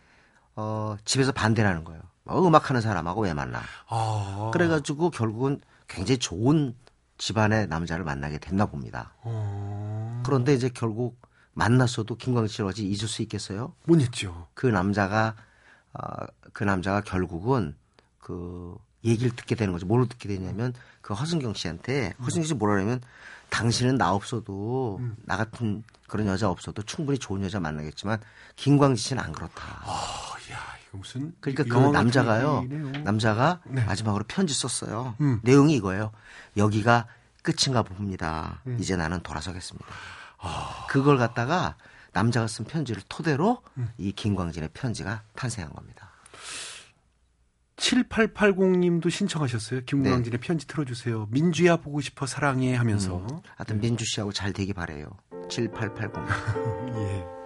어 0.61 0.97
집에서 1.05 1.31
반대를 1.31 1.71
하는 1.71 1.85
거예요. 1.85 2.03
어, 2.25 2.45
음악하는 2.45 2.81
사람하고 2.81 3.23
왜 3.23 3.33
만나? 3.33 3.63
아. 3.87 4.51
그래가지고 4.53 5.11
결국은 5.11 5.61
굉장히 5.87 6.19
좋은 6.19 6.75
집안의 7.17 7.69
남자를 7.69 8.05
만나게 8.05 8.39
됐나 8.39 8.67
봅니다. 8.67 9.15
어. 9.23 10.21
그런데 10.27 10.55
이제 10.55 10.69
결국 10.69 11.21
만났어도 11.55 12.17
김광진 12.17 12.53
씨를 12.53 12.71
어찌 12.71 12.85
잊을 12.89 13.07
수 13.07 13.23
있겠어요? 13.23 13.73
못 13.85 14.01
잊죠. 14.01 14.49
그 14.55 14.67
남자가 14.67 15.37
아, 15.93 16.27
그 16.53 16.65
남자가 16.65 17.03
결국은 17.03 17.77
그 18.19 18.77
얘기를 19.05 19.31
듣게 19.35 19.55
되는 19.55 19.73
거죠. 19.73 19.87
뭘 19.87 20.09
듣게 20.09 20.29
되냐면 20.29 20.75
그 21.01 21.15
허승경 21.15 21.55
씨한테 21.55 22.15
허승경 22.21 22.47
씨 22.47 22.55
뭐라 22.55 22.75
그러면 22.75 23.01
당신은 23.51 23.97
나 23.97 24.13
없어도 24.13 25.01
나 25.25 25.37
같은 25.37 25.83
그런 26.07 26.27
여자 26.27 26.49
없어도 26.49 26.83
충분히 26.83 27.19
좋은 27.19 27.43
여자 27.43 27.61
만나겠지만 27.61 28.21
김광진 28.57 28.97
씨는 28.97 29.23
안 29.23 29.33
그렇다. 29.33 29.83
어, 29.85 29.93
야, 30.53 30.59
이거 30.89 30.99
무슨 30.99 31.35
그러니까 31.41 31.65
그 31.65 31.79
남자가요. 31.91 32.63
얘기네요. 32.65 33.05
남자가 33.05 33.61
네. 33.67 33.85
마지막으로 33.85 34.25
편지 34.27 34.55
썼어요. 34.55 35.15
음. 35.21 35.41
내용이 35.43 35.75
이거예요. 35.75 36.13
여기가 36.57 37.07
끝인가 37.43 37.83
봅니다. 37.83 38.61
음. 38.67 38.77
이제 38.81 38.97
나는 38.97 39.21
돌아서겠습니다. 39.21 39.87
아. 40.39 40.87
그걸 40.89 41.19
갖다가 41.19 41.77
남자가 42.13 42.47
쓴 42.47 42.65
편지를 42.65 43.03
토대로 43.09 43.63
음. 43.77 43.91
이 43.99 44.13
김광진의 44.13 44.71
편지가 44.75 45.23
탄생한 45.35 45.73
겁니다. 45.73 46.08
7880님도 47.79 49.11
신청하셨어요. 49.11 49.81
네. 49.81 49.87
김광진의 49.87 50.41
편지 50.41 50.67
틀어주세요. 50.67 51.29
민주야 51.31 51.77
보고 51.77 52.01
싶어 52.01 52.27
사랑해 52.27 52.75
하면서. 52.75 53.25
하여튼 53.57 53.81
민주 53.81 54.05
씨하고 54.05 54.33
잘 54.33 54.53
되기 54.53 54.73
바래요. 54.73 55.17
7880. 55.49 56.13
예. 56.99 57.38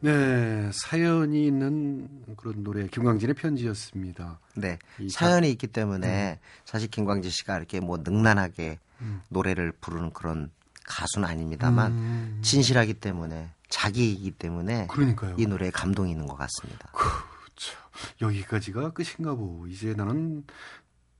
네, 0.00 0.70
사연이 0.72 1.46
있는 1.46 2.08
그런 2.36 2.62
노래 2.62 2.86
김광진의 2.86 3.34
편지였습니다. 3.34 4.40
네. 4.54 4.78
이 4.98 5.08
사연이 5.08 5.50
있기 5.50 5.66
때문에 5.68 6.38
사실 6.64 6.88
김광진 6.90 7.30
씨가 7.30 7.56
이렇게 7.56 7.80
뭐 7.80 7.98
능란하게 7.98 8.78
노래를 9.28 9.72
부르는 9.72 10.12
그런 10.12 10.50
가수는 10.84 11.28
아닙니다만 11.28 11.92
음. 11.92 12.38
진실하기 12.42 12.94
때문에 12.94 13.50
자기이기 13.68 14.32
때문에 14.32 14.86
그러니까요. 14.88 15.34
이 15.38 15.46
노래에 15.46 15.70
감동이 15.70 16.12
있는 16.12 16.26
것 16.26 16.36
같습니다. 16.36 16.88
그렇죠. 16.92 17.76
여기까지가 18.20 18.92
끝인가 18.92 19.34
보. 19.34 19.66
이제 19.68 19.94
나는 19.94 20.44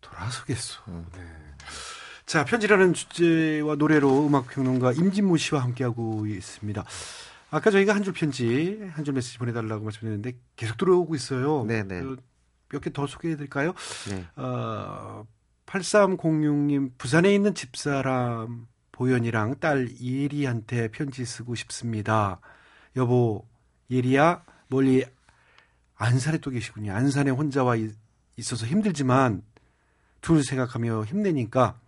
돌아서겠어. 0.00 0.82
음. 0.88 1.06
네. 1.14 1.20
자, 2.26 2.44
편지라는 2.44 2.92
주제와 2.92 3.76
노래로 3.76 4.26
음악평론가 4.26 4.92
임진모 4.92 5.36
씨와 5.36 5.62
함께하고 5.62 6.26
있습니다. 6.26 6.84
아까 7.50 7.70
저희가 7.70 7.94
한 7.94 8.02
줄 8.02 8.12
편지, 8.12 8.80
한 8.92 9.04
줄 9.04 9.14
메시지 9.14 9.38
보내달라고 9.38 9.84
말씀드렸는데 9.84 10.32
계속 10.56 10.76
들어오고 10.76 11.14
있어요. 11.14 11.64
네네. 11.64 12.02
몇 12.68 12.80
개 12.80 12.90
더 12.90 13.06
소개해 13.06 13.36
드릴까요? 13.36 13.72
네. 14.10 14.24
어, 14.36 15.24
8306님, 15.66 16.90
부산에 16.98 17.32
있는 17.34 17.54
집사람 17.54 18.66
보현이랑 18.92 19.60
딸 19.60 19.88
예리한테 20.00 20.88
편지 20.88 21.24
쓰고 21.24 21.54
싶습니다. 21.54 22.40
여보, 22.96 23.46
예리야, 23.90 24.42
멀리 24.68 25.04
안산에 25.96 26.38
또 26.38 26.50
계시군요. 26.50 26.92
안산에 26.92 27.30
혼자 27.30 27.62
와 27.62 27.76
있- 27.76 27.94
있어서 28.36 28.66
힘들지만 28.66 29.42
둘 30.20 30.42
생각하며 30.42 31.04
힘내니까 31.04 31.78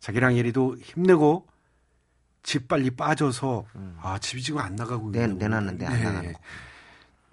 자기랑 0.00 0.36
예리도 0.36 0.76
힘내고 0.78 1.46
집 2.48 2.66
빨리 2.66 2.90
빠져서 2.90 3.66
아 4.00 4.18
집이 4.18 4.42
지금 4.42 4.60
안 4.60 4.74
나가고 4.74 5.10
내-. 5.12 5.26
내놨는데 5.26 5.84
안 5.84 6.02
나가는 6.02 6.32
거. 6.32 6.38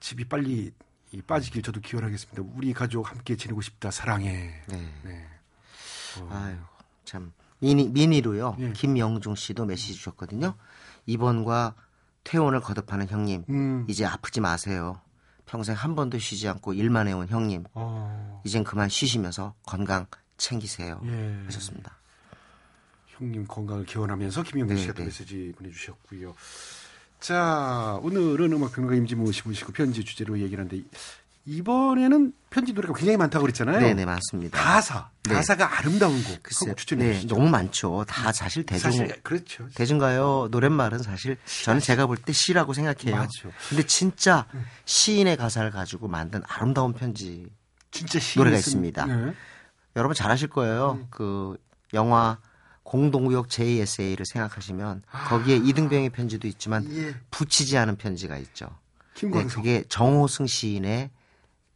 집이 0.02 0.26
빨리 0.26 0.74
이 1.14 1.22
빠지길 1.22 1.62
저도 1.62 1.80
기원하겠습니다. 1.80 2.44
우리 2.54 2.74
가족 2.74 3.10
함께 3.10 3.38
지내고 3.38 3.62
싶다 3.62 3.92
사랑해. 3.92 4.62
네. 4.68 4.94
네. 5.04 5.26
아유, 6.30 6.58
참. 7.06 7.32
미니, 7.60 7.88
미니로요. 7.88 8.58
예. 8.60 8.74
김영중 8.74 9.36
씨도 9.36 9.64
메시지 9.64 9.94
주셨거든요. 9.94 10.54
입원과 11.06 11.76
퇴원을 12.26 12.60
거듭하는 12.60 13.08
형님. 13.08 13.46
음. 13.48 13.86
이제 13.88 14.04
아프지 14.04 14.42
마세요. 14.42 15.00
평생 15.46 15.76
한 15.76 15.96
번도 15.96 16.20
쉬지 16.20 16.50
않고 16.50 16.74
일만 16.74 17.08
해온 17.08 17.30
형님. 17.30 17.64
어, 17.74 18.42
이젠 18.44 18.66
그만 18.66 18.90
쉬시면서 18.90 19.54
건강 19.64 20.08
챙기세요. 20.36 21.00
예. 21.06 21.44
하셨습니다. 21.46 21.98
형님 23.18 23.46
건강을 23.48 23.86
기원하면서 23.86 24.44
김영민 24.44 24.76
네, 24.76 24.82
씨가 24.82 24.94
또 24.94 25.00
네. 25.00 25.06
메시지 25.06 25.54
보내주셨고요. 25.58 26.36
자, 27.20 28.00
오늘은 28.04 28.52
음악평론가 28.54 28.96
임진모 28.96 29.32
씨 29.32 29.42
모시고 29.46 29.72
편지 29.72 30.04
주제로 30.04 30.38
얘기를 30.40 30.64
하는데 30.64 30.84
이번에는 31.48 32.34
편지 32.50 32.74
노래가 32.74 32.94
굉장히 32.94 33.18
많다고 33.18 33.44
그랬잖아요. 33.44 33.80
네네, 33.80 34.06
맞습니다. 34.06 34.60
가사, 34.60 35.10
네. 35.24 35.36
가사가 35.36 35.78
아름다운 35.78 36.24
곡 36.24 36.42
글쎄, 36.42 36.74
추천해 36.76 37.20
네. 37.20 37.28
너무 37.28 37.50
많죠. 37.50 38.04
다 38.08 38.32
사실 38.32 38.66
대중, 38.66 38.92
사실 38.92 39.22
그렇죠. 39.22 39.68
대중가요 39.76 40.48
노랫말은 40.52 41.00
사실 41.00 41.38
저는 41.64 41.82
제가 41.82 42.08
볼 42.08 42.18
때 42.18 42.34
시라고 42.34 42.74
생각해요. 42.74 43.16
맞죠. 43.16 43.52
근데 43.70 43.86
진짜 43.86 44.48
시인의 44.86 45.38
가사를 45.38 45.70
가지고 45.70 46.08
만든 46.08 46.42
아름다운 46.48 46.94
편지 46.94 47.46
진짜 47.92 48.20
시 48.20 48.40
노래가 48.40 48.58
있습니다. 48.58 49.06
네. 49.06 49.34
여러분 49.96 50.16
잘 50.16 50.32
아실 50.32 50.50
거예요. 50.50 50.98
음. 51.00 51.08
그 51.12 51.58
영화 51.94 52.40
공동구역 52.86 53.50
JSA를 53.50 54.26
생각하시면 54.26 55.02
거기에 55.28 55.58
이등병의 55.58 56.12
편지도 56.12 56.48
있지만 56.48 56.88
아. 56.88 56.94
예. 56.94 57.16
붙이지 57.32 57.78
않은 57.78 57.98
편지가 57.98 58.38
있죠. 58.38 58.68
네, 59.16 59.20
김광석. 59.20 59.58
그게 59.58 59.84
정호승 59.90 60.46
시인의 60.48 61.10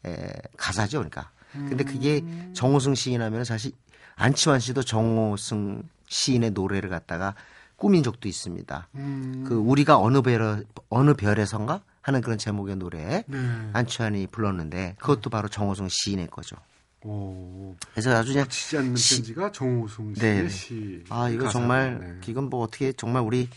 에, 0.05 0.33
가사죠, 0.55 0.99
그러니까. 0.99 1.31
근데 1.51 1.83
그게 1.83 2.19
음. 2.19 2.51
정호승 2.53 2.93
시인 2.95 3.21
하면 3.21 3.43
사실 3.43 3.71
안치환 4.15 4.59
씨도 4.59 4.83
정호승 4.83 5.83
시인의 6.07 6.51
노래를 6.51 6.89
갖다가 6.89 7.33
꾸민 7.75 8.03
적도 8.03 8.27
있습니다. 8.27 8.87
음. 8.95 9.45
그 9.47 9.55
우리가 9.55 9.97
어느 9.97 10.21
별 10.21 10.65
어느 10.89 11.13
별에선가 11.15 11.81
하는 12.01 12.21
그런 12.21 12.37
제목의 12.37 12.75
노래 12.75 13.23
네. 13.27 13.69
안치환이 13.73 14.27
불렀는데 14.27 14.95
그것도 14.99 15.29
바로 15.29 15.47
정호승 15.47 15.87
시인의 15.89 16.27
거죠. 16.27 16.55
오. 17.03 17.75
그래서 17.91 18.15
아주 18.15 18.33
그냥 18.33 18.47
치지 18.49 18.77
않는 18.77 18.95
시- 18.95 19.15
편지가 19.15 19.51
정우승 19.51 20.13
네. 20.15 20.47
씨의 20.47 20.49
시. 20.49 21.03
아 21.09 21.29
이거 21.29 21.47
정말 21.49 21.99
네. 21.99 22.31
이건 22.31 22.49
뭐 22.49 22.61
어떻게 22.61 22.91
정말 22.93 23.23
우리 23.23 23.49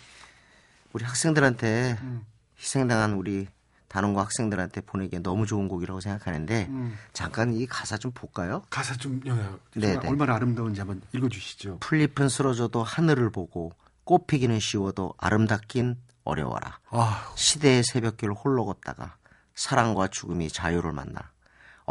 우리 0.93 1.05
학생들한테 1.05 1.97
음. 2.03 2.25
희생당한 2.59 3.15
우리 3.15 3.49
단원고 3.89 4.21
학생들한테 4.21 4.81
보내기에 4.83 5.19
너무 5.19 5.45
좋은 5.45 5.69
곡이라고 5.69 6.01
생각하는데 6.01 6.67
음. 6.71 6.97
잠깐 7.13 7.53
이 7.53 7.67
가사 7.67 7.99
좀 7.99 8.11
볼까요? 8.13 8.63
가사 8.71 8.95
좀 8.97 9.21
영향. 9.27 9.59
네, 9.75 9.99
네. 9.99 10.09
얼마나 10.09 10.35
아름다운지 10.37 10.81
한번 10.81 11.03
읽어주시죠. 11.13 11.79
풀잎은 11.81 12.29
쓰러져도 12.29 12.83
하늘을 12.83 13.31
보고 13.31 13.73
꽃 14.05 14.27
피기는 14.27 14.59
쉬워도 14.61 15.15
아름답긴 15.19 15.97
어려워라. 16.25 16.79
아, 16.91 17.33
시대의 17.35 17.83
새벽길 17.85 18.31
홀로 18.31 18.65
걷다가 18.65 19.17
사랑과 19.55 20.07
죽음이 20.09 20.49
자유를 20.49 20.93
만나 20.93 21.32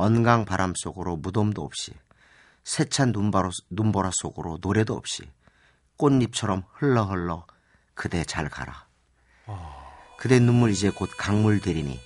언강 0.02 0.46
바람 0.46 0.74
속으로 0.76 1.16
무덤도 1.18 1.62
없이 1.62 1.94
세찬 2.64 3.12
눈바로, 3.12 3.52
눈보라 3.70 4.10
속으로 4.14 4.58
노래도 4.60 4.96
없이 4.96 5.30
꽃잎처럼 5.98 6.64
흘러흘러 6.74 7.46
그대 7.94 8.24
잘 8.24 8.50
가라. 8.50 8.88
그대 10.18 10.40
눈물 10.40 10.72
이제 10.72 10.90
곧 10.90 11.10
강물 11.18 11.62
되리니 11.62 12.00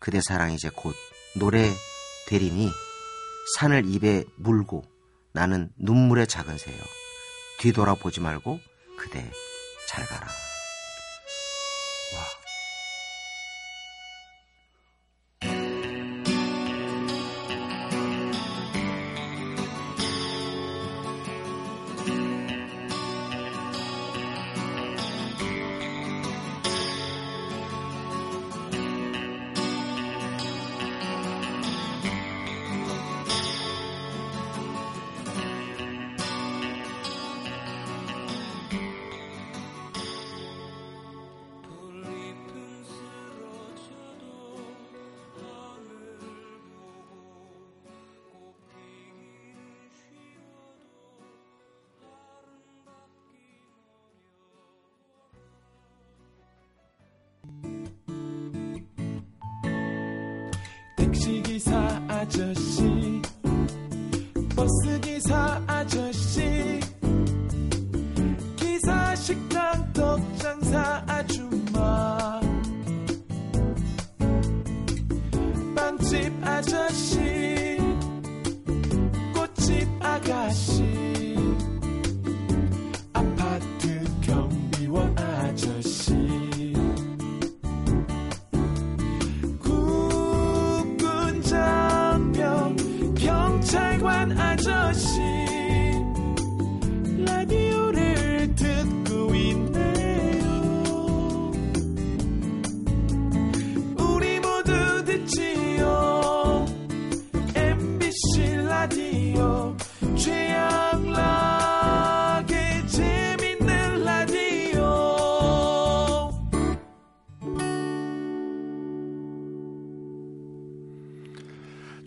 그대 0.00 0.20
사랑 0.20 0.52
이제 0.52 0.70
곧 0.74 0.94
노래 1.36 1.70
되리니 2.28 2.68
산을 3.56 3.86
입에 3.86 4.24
물고 4.36 4.84
나는 5.32 5.70
눈물의 5.76 6.26
작은 6.26 6.58
새요. 6.58 6.82
뒤돌아보지 7.60 8.20
말고 8.20 8.58
그대 8.98 9.30
잘 9.88 10.04
가라. 10.06 10.45
택시기사 61.06 62.02
아저씨 62.08 63.22
버스기사 64.56 65.62
아저씨 65.66 66.80
기사 68.56 69.14
식당 69.14 69.92
떡장사 69.92 71.04
아줌마 71.06 72.40
빵집 75.76 76.32
아저씨 76.42 77.35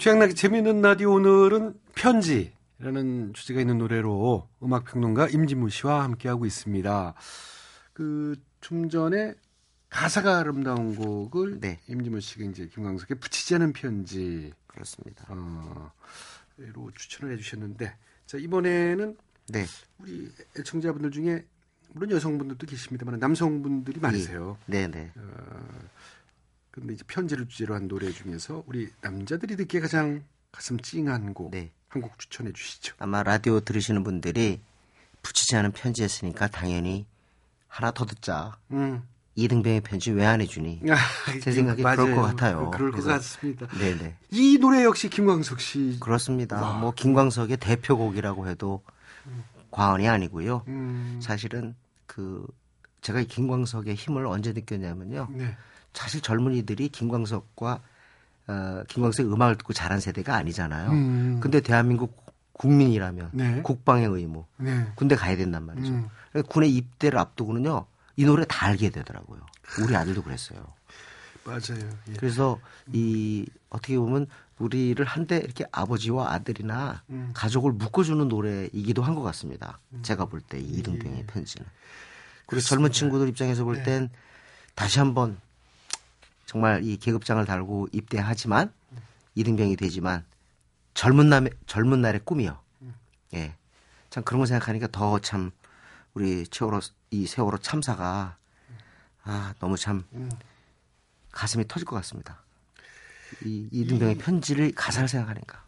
최양락의 0.09 0.33
재미있는 0.33 0.81
라디오 0.81 1.13
오늘은 1.13 1.79
편지라는 1.93 3.33
주제가 3.33 3.61
있는 3.61 3.77
노래로 3.77 4.49
음악평론가 4.63 5.27
임진무 5.27 5.69
씨와 5.69 6.03
함께하고 6.03 6.47
있습니다. 6.47 7.13
그 7.93 8.35
좀 8.61 8.89
전에 8.89 9.33
가사가 9.89 10.39
아름다운 10.39 10.95
곡을 10.95 11.59
네. 11.59 11.79
임진무 11.87 12.21
씨가 12.21 12.45
이제 12.45 12.67
김광석의 12.67 13.19
붙이지 13.19 13.55
않은 13.55 13.73
편지 13.73 14.53
그렇습니다. 14.67 15.25
어, 15.29 15.91
로 16.57 16.91
추천을 16.95 17.33
해주셨는데 17.33 17.95
자 18.25 18.37
이번에는 18.37 19.17
네. 19.49 19.65
우리 19.99 20.29
애청자분들 20.57 21.11
중에 21.11 21.45
물론 21.93 22.11
여성분들도 22.11 22.67
계십니다만 22.67 23.19
남성분들이 23.19 23.99
많으세요. 23.99 24.57
네, 24.67 24.87
네. 24.87 25.11
근데 26.79 26.93
이제 26.93 27.03
편지를 27.07 27.47
주제로 27.47 27.75
한 27.75 27.87
노래 27.87 28.11
중에서 28.11 28.63
우리 28.67 28.89
남자들이 29.01 29.55
듣기에 29.57 29.81
가장 29.81 30.23
가슴 30.51 30.79
찡한 30.79 31.33
곡 31.33 31.51
네. 31.51 31.71
한곡 31.89 32.17
추천해 32.19 32.51
주시죠. 32.53 32.95
아마 32.99 33.23
라디오 33.23 33.59
들으시는 33.59 34.03
분들이 34.03 34.59
붙이지 35.21 35.55
않은 35.57 35.71
편지였으니까 35.71 36.47
당연히 36.47 37.05
하나 37.67 37.91
더 37.91 38.05
듣자. 38.05 38.57
음. 38.71 39.03
이등병의 39.35 39.81
편지 39.81 40.11
왜 40.11 40.25
안 40.25 40.41
해주니? 40.41 40.81
제 41.41 41.51
생각에 41.51 41.81
맞아요. 41.81 41.97
그럴 41.97 42.15
것 42.15 42.21
같아요. 42.23 42.71
그럴 42.71 42.91
것 42.91 43.03
같습니다. 43.03 43.67
네네. 43.67 44.15
이 44.31 44.57
노래 44.59 44.83
역시 44.83 45.09
김광석 45.09 45.61
씨. 45.61 45.97
그렇습니다. 45.99 46.73
뭐 46.79 46.91
김광석의 46.93 47.57
대표곡이라고 47.57 48.47
해도 48.47 48.83
과언이 49.71 50.09
아니고요. 50.09 50.63
음, 50.67 51.19
사실은 51.21 51.75
그 52.05 52.45
제가 53.01 53.21
이 53.21 53.27
김광석의 53.27 53.95
힘을 53.95 54.25
언제 54.25 54.51
느꼈냐면요. 54.51 55.27
네. 55.31 55.55
사실 55.93 56.21
젊은이들이 56.21 56.89
김광석과 56.89 57.81
어, 58.47 58.83
김광석의 58.87 59.31
음악을 59.31 59.57
듣고 59.57 59.73
자란 59.73 59.99
세대가 59.99 60.35
아니잖아요. 60.35 60.89
음. 60.91 61.39
근데 61.41 61.61
대한민국 61.61 62.25
국민이라면 62.53 63.29
네. 63.33 63.61
국방의 63.61 64.07
의무, 64.07 64.45
네. 64.57 64.87
군대 64.95 65.15
가야 65.15 65.37
된단 65.37 65.65
말이죠. 65.65 65.91
음. 65.93 66.09
군에 66.47 66.67
입대를 66.67 67.17
앞두고는요. 67.19 67.85
이 68.17 68.25
노래 68.25 68.43
다 68.45 68.65
알게 68.67 68.89
되더라고요. 68.89 69.39
우리 69.81 69.95
아들도 69.95 70.23
그랬어요. 70.23 70.65
맞아요. 71.45 71.89
예. 72.09 72.13
그래서 72.19 72.59
이 72.91 73.45
어떻게 73.69 73.97
보면 73.97 74.27
우리를 74.57 75.03
한데 75.05 75.37
이렇게 75.37 75.65
아버지와 75.71 76.33
아들이나 76.33 77.01
음. 77.09 77.31
가족을 77.33 77.71
묶어주는 77.71 78.27
노래이기도 78.27 79.01
한 79.03 79.15
것 79.15 79.21
같습니다. 79.21 79.79
제가 80.01 80.25
볼 80.25 80.41
때이 80.41 80.63
이등병의 80.63 81.27
편지는. 81.27 81.65
그리고 82.45 82.65
젊은 82.65 82.91
친구들 82.91 83.29
입장에서 83.29 83.63
볼땐 83.63 84.09
다시 84.75 84.99
한번 84.99 85.37
정말 86.49 86.83
이 86.83 86.97
계급장을 86.97 87.45
달고 87.45 87.89
입대하지만 87.91 88.73
이등병이 89.35 89.75
되지만 89.75 90.25
젊은 90.95 91.29
날 91.29 91.47
젊은 91.67 92.01
날의 92.01 92.21
꿈이요. 92.25 92.59
예. 93.35 93.53
참 94.09 94.23
그런 94.23 94.39
거 94.39 94.47
생각하니까 94.47 94.87
더 94.87 95.19
참 95.19 95.51
우리 96.15 96.45
세월호 96.51 96.79
이 97.11 97.27
세월호 97.27 97.59
참사가 97.59 98.35
아 99.23 99.53
너무 99.59 99.77
참 99.77 100.03
가슴이 101.31 101.67
터질 101.67 101.85
것 101.85 101.95
같습니다. 101.97 102.41
이 103.45 103.69
이등병의 103.71 104.17
편지를 104.17 104.71
가사를 104.71 105.07
생각하니까 105.07 105.63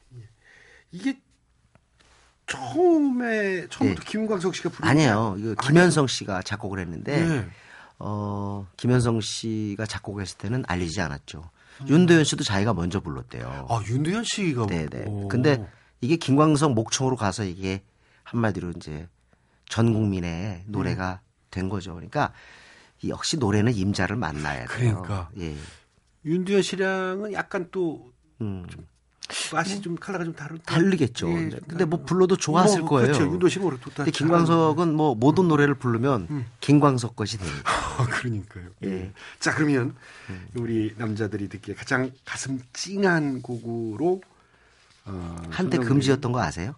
이게 0.91 1.21
처음에 2.47 3.67
처음부터 3.67 4.01
예. 4.01 4.09
김광석 4.09 4.55
씨가 4.55 4.69
부른 4.69 4.89
아니에요. 4.89 5.35
이거 5.37 5.53
김현성 5.61 6.07
씨가 6.07 6.41
작곡을 6.41 6.79
했는데 6.79 7.23
네. 7.23 7.49
어 8.03 8.67
김현성 8.77 9.21
씨가 9.21 9.85
작곡했을 9.85 10.37
때는 10.37 10.63
알리지 10.67 11.01
않았죠. 11.01 11.49
윤도현 11.87 12.23
씨도 12.23 12.43
자기가 12.43 12.73
먼저 12.73 12.99
불렀대요. 12.99 13.67
아 13.69 13.83
윤도현 13.87 14.23
씨가 14.23 14.65
네네. 14.67 15.05
오. 15.07 15.27
근데 15.27 15.67
이게 16.01 16.15
김광석 16.15 16.73
목청으로 16.73 17.15
가서 17.15 17.43
이게 17.43 17.83
한마디로 18.23 18.71
이제 18.71 19.07
전 19.69 19.93
국민의 19.93 20.63
노래가 20.67 21.21
된 21.49 21.69
거죠. 21.69 21.93
그러니까 21.93 22.33
이 23.01 23.09
역시 23.09 23.37
노래는 23.37 23.73
임자를 23.73 24.15
만나야 24.15 24.65
돼요. 24.65 25.01
그러니까. 25.01 25.29
예. 25.39 25.55
윤도현 26.25 26.61
씨랑은 26.61 27.33
약간 27.33 27.67
또 27.71 28.11
음, 28.41 28.65
맛이 29.53 29.81
좀 29.81 29.95
컬러가 29.95 30.25
좀 30.25 30.33
다르 30.33 30.57
다르겠죠. 30.59 31.29
예, 31.29 31.33
근데, 31.33 31.57
좀 31.57 31.67
근데 31.67 31.85
뭐. 31.85 32.03
불러도 32.03 32.35
좋았을 32.37 32.81
뭐, 32.81 32.89
거예요. 32.89 33.13
그렇죠. 33.13 33.49
씨는 33.49 33.63
모르 33.63 33.77
근데 33.95 34.11
김광석은 34.11 34.93
뭐 34.93 35.15
모든 35.15 35.47
노래를 35.47 35.75
부르면 35.75 36.27
음. 36.29 36.45
김광석 36.59 37.15
것이 37.15 37.37
됩니다. 37.37 37.61
아, 37.97 38.05
그러니까요. 38.05 38.65
예. 38.83 39.11
자 39.39 39.53
그러면 39.53 39.95
음. 40.29 40.47
우리 40.55 40.93
남자들이 40.97 41.47
듣기에 41.49 41.75
가장 41.75 42.11
가슴 42.25 42.59
찡한 42.73 43.41
곡으로 43.41 44.21
어, 45.05 45.41
한때 45.49 45.77
선정된- 45.77 45.87
금지였던 45.87 46.31
거 46.31 46.41
아세요? 46.41 46.75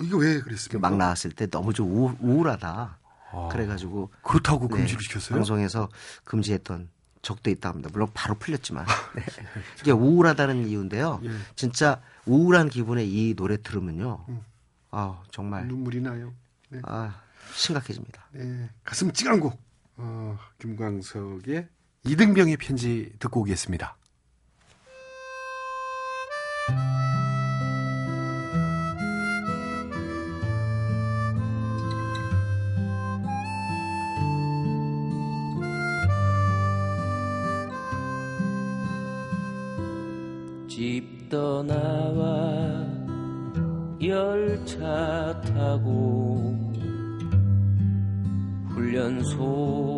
이게 0.00 0.14
왜그 0.14 0.44
그랬습니까? 0.44 0.78
막 0.88 0.96
나왔을 0.96 1.30
때 1.32 1.46
너무 1.48 1.72
좀 1.72 1.90
우울, 1.90 2.14
우울하다. 2.20 2.98
아, 3.30 3.48
그래가지고 3.50 4.10
그렇다고 4.22 4.68
네, 4.68 4.76
금지를 4.76 5.02
시켰어요? 5.02 5.36
방송에서 5.36 5.88
금지했던 6.24 6.88
적도 7.28 7.50
있다 7.50 7.68
합니다. 7.68 7.90
물론 7.92 8.08
바로 8.14 8.34
풀렸지만 8.36 8.86
네. 9.14 9.22
이게 9.80 9.90
우울하다는 9.90 10.66
이유인데요. 10.66 11.20
예. 11.24 11.30
진짜 11.56 12.00
우울한 12.24 12.70
기분에 12.70 13.04
이 13.04 13.34
노래 13.34 13.60
들으면요, 13.60 14.24
음. 14.30 14.40
아 14.90 15.20
정말 15.30 15.66
눈물이 15.68 16.00
나요. 16.00 16.32
네. 16.70 16.80
아 16.84 17.20
심각해집니다. 17.52 18.24
네, 18.32 18.70
가슴 18.82 19.12
찡한 19.12 19.40
곡. 19.40 19.60
어, 19.98 20.38
김광석의 20.58 21.68
이등병의 22.06 22.56
편지 22.56 23.12
듣고 23.18 23.40
오겠습니다. 23.40 23.96
타고 45.42 46.54
훈련소 48.68 49.97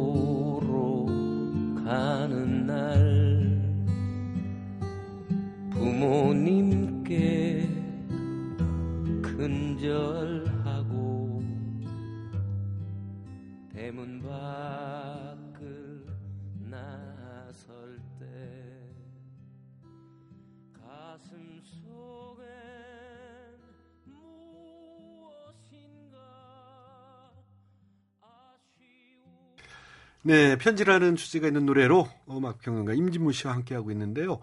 네, 30.23 30.57
편지라는 30.59 31.17
주제가 31.17 31.47
있는 31.47 31.65
노래로 31.65 32.07
음악 32.31 32.59
평론가 32.59 32.93
임진무 32.93 33.33
씨와 33.33 33.55
함께하고 33.55 33.91
있는데요. 33.93 34.41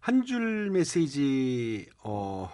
한 0.00 0.24
줄 0.24 0.70
메시지 0.70 1.86
어, 2.02 2.50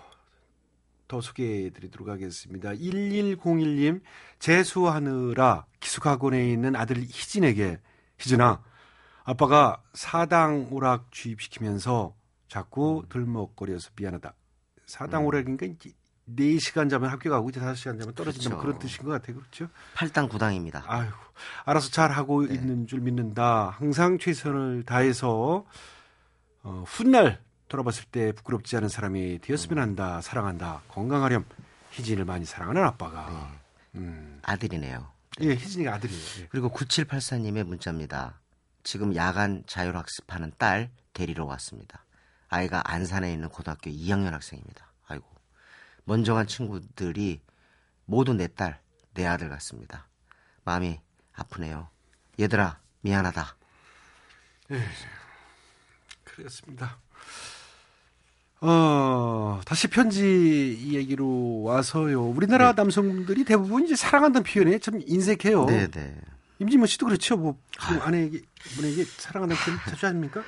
더 1.08 1.20
소개해 1.20 1.70
드리도록 1.70 2.08
하겠습니다. 2.08 2.70
1101님 2.72 4.00
재수하느라 4.40 5.64
기숙학원에 5.80 6.50
있는 6.50 6.76
아들 6.76 6.98
희진에게 6.98 7.78
희진아 8.18 8.62
아빠가 9.24 9.82
사당 9.94 10.68
오락 10.70 11.10
주입시키면서 11.12 12.14
자꾸 12.48 13.04
들먹거려서 13.08 13.90
미안하다. 13.96 14.34
사당 14.86 15.22
음. 15.22 15.26
오락이니 15.26 15.56
4시간 16.34 16.90
자면 16.90 17.10
합격하고 17.10 17.50
이제 17.50 17.60
5시간 17.60 17.98
자면 17.98 18.14
떨어진다는 18.14 18.58
그렇죠. 18.58 18.58
그런 18.58 18.78
뜻인 18.78 19.04
것 19.04 19.10
같아요. 19.12 19.36
그렇죠? 19.36 19.68
팔당 19.94 20.28
구당입니다. 20.28 20.84
아이고, 20.86 21.14
알아서 21.64 21.90
잘 21.90 22.10
하고 22.10 22.46
네. 22.46 22.54
있는 22.54 22.86
줄 22.86 23.00
믿는다. 23.00 23.70
항상 23.78 24.18
최선을 24.18 24.84
다해서 24.84 25.64
어, 26.62 26.84
훗날 26.86 27.40
돌아봤을 27.68 28.04
때 28.10 28.32
부끄럽지 28.32 28.76
않은 28.76 28.88
사람이 28.88 29.40
되었으면 29.40 29.82
한다. 29.82 30.20
사랑한다. 30.20 30.82
건강하렴. 30.88 31.44
희진을 31.92 32.24
많이 32.24 32.44
사랑하는 32.44 32.82
아빠가. 32.84 33.52
음. 33.94 34.40
아들이네요. 34.42 35.06
예, 35.42 35.50
희진이가 35.50 35.94
아들이에요. 35.94 36.20
예. 36.40 36.46
그리고 36.50 36.70
9784님의 36.70 37.64
문자입니다. 37.64 38.40
지금 38.82 39.14
야간 39.14 39.62
자율학습하는 39.66 40.52
딸 40.58 40.90
데리러 41.12 41.44
왔습니다. 41.44 42.04
아이가 42.48 42.82
안산에 42.84 43.32
있는 43.32 43.48
고등학교 43.48 43.90
2학년 43.90 44.30
학생입니다. 44.30 44.85
아이고. 46.06 46.12
먼저 46.12 46.34
간 46.34 46.46
친구들이 46.46 47.40
모두 48.04 48.32
내 48.34 48.46
딸, 48.48 48.80
내 49.14 49.26
아들 49.26 49.48
같습니다. 49.50 50.06
마음이 50.64 51.00
아프네요. 51.34 51.88
얘들아, 52.38 52.78
미안하다. 53.00 53.56
그렇습니다. 56.24 56.98
어, 58.60 59.60
다시 59.66 59.86
편지 59.88 60.78
얘기로 60.92 61.62
와서요. 61.62 62.22
우리나라 62.24 62.72
남성분들이 62.72 63.44
대부분 63.44 63.84
이제 63.84 63.94
사랑한다는 63.94 64.44
표현에 64.44 64.78
참 64.78 65.00
인색해요. 65.06 65.66
네 65.66 65.88
네. 65.88 66.20
임진모 66.58 66.86
씨도 66.86 67.06
그렇죠. 67.06 67.36
뭐, 67.36 67.60
지금 67.78 68.00
아내에게, 68.00 68.40
분에게 68.76 69.04
사랑한다는 69.04 69.62
표현 69.62 69.78
자주 69.90 70.06
합니까? 70.06 70.42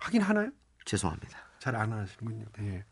하긴 0.00 0.20
하나요? 0.20 0.50
죄송합니다. 0.84 1.38
잘 1.60 1.74
안 1.76 1.92
하시는군요. 1.92 2.44
예. 2.60 2.84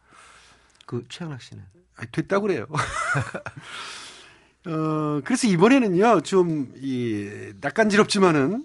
그 0.91 1.05
최양락 1.09 1.41
씨는 1.41 1.63
아니, 1.95 2.11
됐다고 2.11 2.49
그래요. 2.49 2.67
어, 4.67 5.21
그래서 5.25 5.47
이번에는요, 5.47 6.23
좀, 6.23 6.73
이, 6.79 7.53
낯간지럽지만은, 7.61 8.65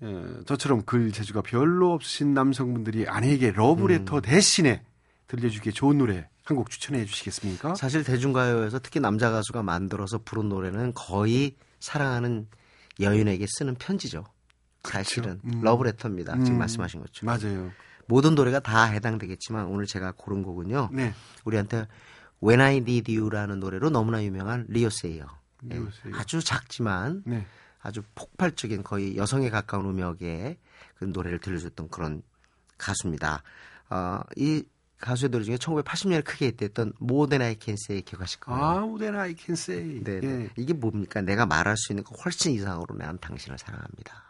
어, 0.00 0.26
저처럼 0.46 0.84
글 0.84 1.10
재주가 1.10 1.42
별로 1.42 1.92
없으신 1.92 2.34
남성분들이 2.34 3.08
아내에게 3.08 3.50
러브레터 3.50 4.20
대신에 4.20 4.84
들려주기에 5.26 5.72
좋은 5.72 5.98
노래 5.98 6.28
한 6.44 6.56
곡 6.56 6.70
추천해 6.70 7.04
주시겠습니까? 7.04 7.74
사실 7.74 8.04
대중가요에서 8.04 8.78
특히 8.78 9.00
남자 9.00 9.32
가수가 9.32 9.64
만들어서 9.64 10.18
부른 10.18 10.48
노래는 10.50 10.94
거의 10.94 11.56
사랑하는 11.80 12.46
여인에게 13.00 13.44
쓰는 13.48 13.74
편지죠. 13.74 14.24
사실은 14.84 15.40
음. 15.44 15.62
러브레터입니다. 15.62 16.34
지금 16.34 16.52
음. 16.52 16.58
말씀하신 16.58 17.00
것처럼 17.00 17.38
맞아요. 17.40 17.72
모든 18.06 18.34
노래가 18.34 18.60
다 18.60 18.84
해당되겠지만 18.84 19.66
오늘 19.66 19.86
제가 19.86 20.12
고른 20.16 20.42
곡은요. 20.42 20.90
네. 20.92 21.14
우리한테 21.44 21.86
When 22.42 22.60
I 22.60 22.76
Need 22.76 23.16
You라는 23.16 23.60
노래로 23.60 23.90
너무나 23.90 24.22
유명한 24.22 24.66
리오세이어. 24.68 25.26
예, 25.70 25.74
리오세이어. 25.74 26.16
아주 26.16 26.42
작지만 26.42 27.22
네. 27.24 27.46
아주 27.80 28.02
폭발적인 28.14 28.82
거의 28.82 29.16
여성에 29.16 29.50
가까운 29.50 29.86
음역의 29.86 30.58
그 30.96 31.04
노래를 31.04 31.38
들려줬던 31.38 31.88
그런 31.90 32.22
가수입니다. 32.78 33.42
어, 33.90 34.20
이 34.36 34.64
가수의 34.98 35.30
노래 35.30 35.44
중에 35.44 35.56
1980년에 35.56 36.24
크게 36.24 36.46
히트했던 36.46 36.94
More 37.02 37.28
Than 37.28 37.42
I 37.42 37.56
Can 37.60 37.76
Say 37.78 38.02
기억하실 38.02 38.40
거예요. 38.40 38.62
아, 38.62 39.20
I 39.20 39.34
can 39.38 39.52
say. 39.52 40.02
네, 40.02 40.20
예. 40.22 40.26
네. 40.26 40.50
이게 40.56 40.72
뭡니까? 40.72 41.20
내가 41.20 41.44
말할 41.44 41.76
수 41.76 41.92
있는 41.92 42.04
거 42.04 42.14
훨씬 42.24 42.52
이상으로 42.52 42.96
난 42.96 43.18
당신을 43.18 43.58
사랑합니다. 43.58 44.22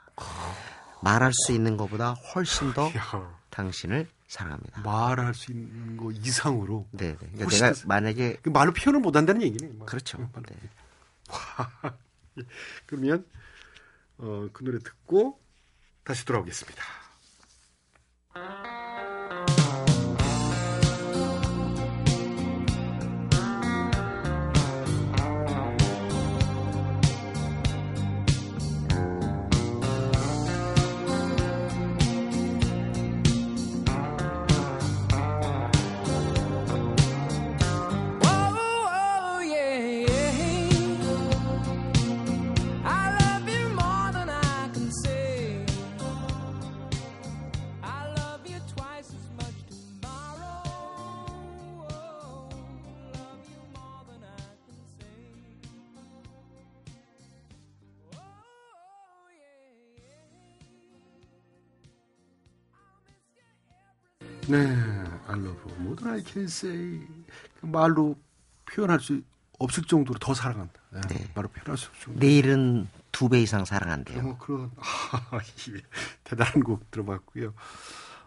말할 1.03 1.33
수 1.33 1.53
있는 1.53 1.77
것보다 1.77 2.13
훨씬 2.35 2.73
더 2.73 2.87
야, 2.97 3.39
당신을 3.55 4.09
사랑합니다. 4.27 4.81
말할 4.83 5.33
수 5.33 5.53
있는 5.53 5.97
거 5.97 6.11
이상으로. 6.11 6.89
네, 6.91 7.13
네. 7.13 7.17
그러니까 7.35 7.47
내가 7.49 7.73
더- 7.73 7.87
만약에 7.87 8.39
그 8.43 8.49
말로 8.49 8.73
표현을 8.73 8.99
못 9.01 9.15
한다는 9.15 9.43
얘기네. 9.43 9.73
말. 9.79 9.87
그렇죠. 9.87 10.19
응, 10.19 10.29
말로. 10.33 10.47
네. 10.49 10.57
그러면 12.87 13.25
어, 14.19 14.49
그 14.53 14.65
노래 14.65 14.79
듣고 14.81 15.41
다시 16.03 16.25
돌아오겠습니다. 16.27 16.83
네, 64.49 64.59
I 65.29 65.39
love 65.39 65.59
you. 65.79 65.97
than 65.97 66.15
I 66.15 66.23
can 66.25 66.45
say. 66.47 67.01
그 67.61 67.67
말로 67.67 68.17
표현할 68.67 69.01
수 69.01 69.23
없을 69.59 69.85
정도로 69.85 70.19
더 70.19 70.35
사랑한다. 70.35 70.73
네, 70.91 71.01
네. 71.09 71.27
말로 71.35 71.49
표현할 71.49 71.77
수 71.79 71.89
없을 71.89 72.05
정도로. 72.05 72.27
내일은 72.27 72.89
두 73.13 73.29
배 73.29 73.41
이상 73.41 73.65
사랑한대요. 73.65 74.23
뭐 74.23 74.39
그런 74.39 74.71
아, 74.77 75.39
이 75.69 75.81
대단한 76.25 76.63
곡 76.63 76.91
들어봤고요. 76.91 77.55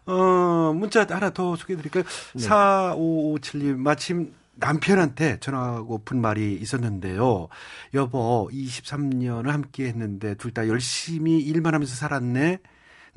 어, 0.05 0.73
문자 0.73 1.05
하나 1.09 1.29
더 1.31 1.55
소개해 1.57 1.77
드릴까요? 1.77 2.03
네. 2.33 2.47
4557님 2.47 3.75
마침 3.77 4.33
남편한테 4.55 5.39
전화하고픈 5.39 6.19
말이 6.21 6.55
있었는데요. 6.55 7.47
여보, 7.93 8.49
23년을 8.51 9.47
함께 9.49 9.87
했는데 9.87 10.33
둘 10.35 10.51
다 10.53 10.67
열심히 10.67 11.39
일만 11.39 11.73
하면서 11.75 11.93
살았네. 11.93 12.59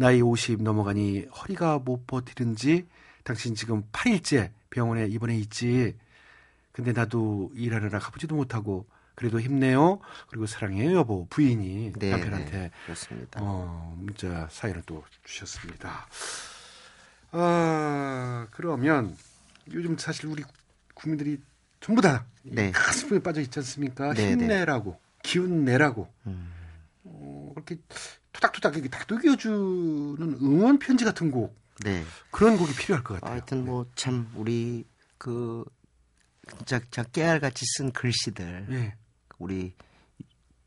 나이 0.01 0.23
50 0.23 0.63
넘어가니 0.63 1.27
허리가 1.27 1.79
못 1.79 2.07
버티는지 2.07 2.87
당신 3.23 3.55
지금 3.55 3.83
8일째 3.93 4.51
병원에 4.71 5.07
입원해 5.07 5.37
있지. 5.37 5.95
근데 6.73 6.93
나도 6.93 7.51
일하느라 7.55 7.99
가보지도 7.99 8.35
못하고 8.35 8.87
그래도 9.15 9.39
힘내요. 9.39 10.01
그리고 10.29 10.47
사랑해요, 10.47 10.95
여보. 10.95 11.27
부인이 11.29 11.93
네, 11.99 12.11
남편한테 12.13 12.59
네, 12.59 12.71
그렇습니다. 12.87 13.41
어, 13.43 13.95
문자 13.99 14.49
사연을 14.51 14.85
또 14.87 15.05
주셨습니다. 15.23 16.07
아, 17.33 18.47
그러면 18.53 19.15
요즘 19.71 19.99
사실 19.99 20.29
우리 20.29 20.43
국민들이 20.95 21.39
전부 21.81 22.01
다 22.01 22.25
네. 22.43 22.71
가슴에 22.71 23.19
빠져 23.19 23.43
있지 23.43 23.59
않습니까? 23.59 24.15
네, 24.15 24.25
네. 24.25 24.31
힘내라고, 24.31 24.99
기운 25.23 25.67
내라고, 25.67 26.11
음. 26.27 26.55
어, 27.05 27.53
그렇게 27.55 27.77
토닥토닥 28.33 28.75
이렇게 28.75 28.89
다독여주는 28.89 30.39
응원 30.43 30.79
편지 30.79 31.05
같은 31.05 31.31
곡 31.31 31.55
네. 31.85 32.05
그런 32.31 32.57
곡이 32.57 32.75
필요할 32.75 33.03
것 33.05 33.15
같아요. 33.15 33.33
하여튼 33.33 33.65
뭐 33.65 33.87
참 33.95 34.31
우리 34.35 34.85
그 35.19 35.65
진짜, 36.59 36.79
진짜 36.81 37.03
깨알같이 37.05 37.65
쓴 37.77 37.93
글씨들 37.93 38.67
예. 38.71 38.95
우리 39.39 39.75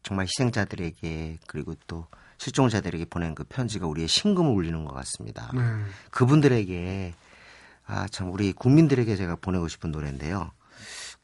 정말 0.01 0.25
희생자들에게 0.27 1.39
그리고 1.47 1.75
또 1.87 2.07
실종자들에게 2.37 3.05
보낸 3.05 3.35
그 3.35 3.43
편지가 3.45 3.87
우리의 3.87 4.07
심금을 4.07 4.51
울리는 4.51 4.83
것 4.85 4.93
같습니다. 4.93 5.51
네. 5.53 5.61
그분들에게 6.11 7.13
아 7.85 8.07
참 8.11 8.31
우리 8.31 8.53
국민들에게 8.53 9.15
제가 9.15 9.35
보내고 9.37 9.67
싶은 9.67 9.91
노래인데요. 9.91 10.51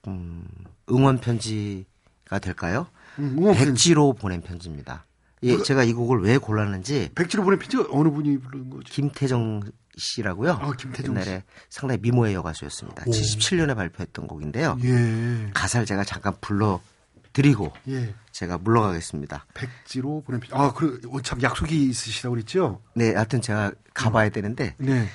음, 0.08 0.46
응원 0.90 1.20
편지가 1.20 2.40
될까요? 2.42 2.88
음, 3.18 3.36
응원 3.38 3.56
편지. 3.56 3.66
백지로 3.72 4.14
보낸 4.14 4.42
편지입니다. 4.42 5.06
예, 5.44 5.62
제가 5.64 5.84
이 5.84 5.94
곡을 5.94 6.22
왜 6.22 6.38
골랐는지 6.38 7.10
백지로 7.16 7.44
보낸 7.44 7.60
편지 7.60 7.78
어느 7.92 8.10
분이 8.10 8.40
부른 8.40 8.70
거죠? 8.70 8.84
김태정 8.92 9.62
씨라고요. 9.98 10.52
아, 10.54 10.72
김태정 10.74 11.16
씨. 11.16 11.22
옛날에 11.22 11.44
상당히 11.70 12.02
미모의 12.02 12.34
여가수였습니다. 12.34 13.04
오. 13.08 13.12
77년에 13.12 13.76
발표했던 13.76 14.28
곡인데요. 14.28 14.78
예. 14.84 15.50
가사를 15.54 15.86
제가 15.86 16.04
잠깐 16.04 16.36
불러 16.42 16.82
드리고 17.34 17.72
예. 17.88 18.14
제가 18.32 18.58
물러가겠습니다. 18.58 19.46
백지로 19.54 20.24
보낸 20.26 20.42
편지. 20.42 20.56
아, 20.56 20.74
그래. 20.74 20.98
어, 21.10 21.22
참 21.22 21.42
약속이 21.42 21.90
있으시다고 21.90 22.36
그랬죠? 22.36 22.82
네, 22.96 23.14
하여튼 23.14 23.42
제가 23.42 23.72
가봐야 23.94 24.30
되는데 24.30 24.76
네. 24.78 25.08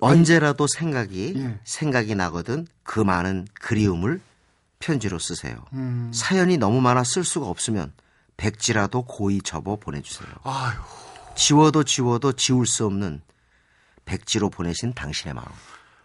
언제라도 0.00 0.66
생각이 0.68 1.34
예. 1.36 1.58
생각이 1.64 2.14
나거든 2.14 2.66
그 2.82 3.00
많은 3.00 3.46
그리움을 3.54 4.20
편지로 4.78 5.18
쓰세요. 5.18 5.64
음. 5.72 6.10
사연이 6.14 6.56
너무 6.56 6.80
많아 6.80 7.02
쓸 7.04 7.24
수가 7.24 7.46
없으면 7.46 7.92
백지라도 8.38 9.02
고이 9.02 9.42
접어 9.42 9.76
보내주세요. 9.76 10.28
아유. 10.44 10.78
지워도 11.36 11.84
지워도 11.84 12.32
지울 12.32 12.66
수 12.66 12.86
없는 12.86 13.20
백지로 14.06 14.48
보내신 14.48 14.94
당신의 14.94 15.34
마음. 15.34 15.46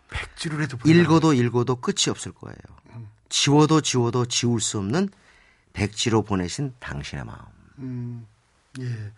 백지로 0.09 0.61
해도 0.61 0.77
보내라. 0.77 1.01
읽어도 1.01 1.33
읽어도 1.33 1.77
끝이 1.77 2.09
없을 2.09 2.33
거예요. 2.33 2.57
지워도 3.29 3.81
지워도 3.81 4.25
지울 4.25 4.59
수 4.59 4.77
없는 4.77 5.09
백지로 5.73 6.21
보내신 6.21 6.73
당신의 6.79 7.25
마음. 7.25 7.39
음, 7.79 8.27
예. 8.79 9.11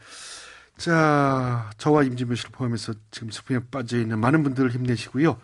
자, 0.78 1.70
저와 1.78 2.04
임진모 2.04 2.36
씨를 2.36 2.52
포함해서 2.52 2.94
지금 3.12 3.32
슬픔에 3.32 3.60
빠져 3.72 3.98
있는 3.98 4.20
많은 4.20 4.44
분들 4.44 4.72
힘내시고요. 4.72 5.40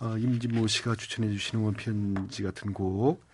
어, 0.00 0.18
임진모 0.18 0.66
씨가 0.66 0.96
추천해 0.96 1.30
주시는 1.30 1.64
원 1.64 1.74
편지 1.74 2.42
같은 2.42 2.72
곡, 2.72 3.24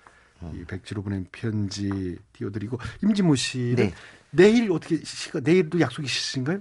이 0.54 0.64
백지로 0.64 1.02
보낸 1.02 1.26
편지 1.32 2.16
띄워드리고 2.32 2.78
임진모 3.02 3.34
씨는 3.34 3.74
네. 3.76 3.94
내일 4.30 4.70
어떻게 4.70 5.00
시가 5.04 5.40
내일도 5.40 5.80
약속이 5.80 6.06
있으신가요? 6.06 6.60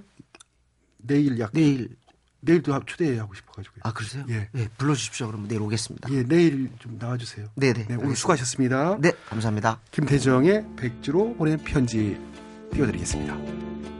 내일 0.98 1.38
약 1.38 1.50
내일 1.52 1.88
내일도 2.40 2.72
하- 2.72 2.80
초대하고 2.86 3.34
싶어가지고. 3.34 3.76
아 3.82 3.92
그러세요? 3.92 4.24
예. 4.28 4.48
예, 4.54 4.68
불러주십시오. 4.78 5.26
그러면 5.26 5.48
내일 5.48 5.60
오겠습니다. 5.62 6.08
예, 6.12 6.22
내일 6.22 6.70
좀 6.78 6.96
나와주세요. 6.98 7.48
네네. 7.56 7.72
네, 7.72 7.82
오늘 7.84 7.92
알겠습니다. 7.94 8.14
수고하셨습니다. 8.16 8.98
네, 9.00 9.12
감사합니다. 9.28 9.80
김태정의 9.90 10.64
백지로 10.76 11.34
보낸 11.34 11.58
편지 11.58 12.18
띄워드리겠습니다. 12.72 13.97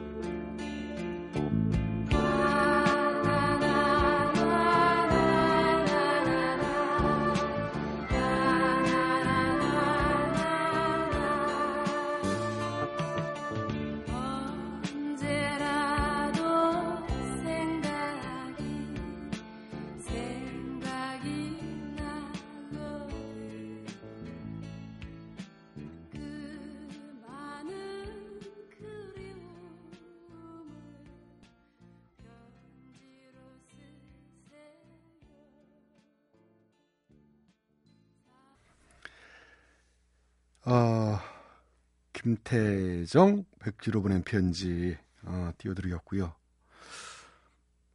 김태정 43.09 43.43
백지로 43.59 44.01
보낸 44.01 44.21
편지 44.23 44.95
어, 45.23 45.51
띄워드리겠고요. 45.57 46.33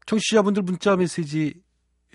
청취자분들 0.07 0.63
문자 0.65 0.97
메시지 0.97 1.63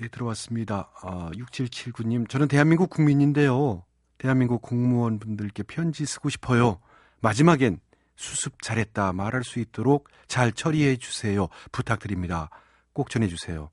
예, 0.01 0.07
들어왔습니다. 0.07 0.91
아, 1.01 1.31
6779님, 1.33 2.29
저는 2.29 2.47
대한민국 2.47 2.89
국민인데요. 2.89 3.83
대한민국 4.17 4.61
공무원분들께 4.61 5.63
편지 5.63 6.05
쓰고 6.05 6.29
싶어요. 6.29 6.79
마지막엔 7.21 7.79
수습 8.15 8.61
잘했다 8.61 9.13
말할 9.13 9.43
수 9.43 9.59
있도록 9.59 10.09
잘 10.27 10.51
처리해 10.51 10.97
주세요. 10.97 11.47
부탁드립니다. 11.71 12.49
꼭 12.93 13.09
전해 13.09 13.27
주세요. 13.27 13.71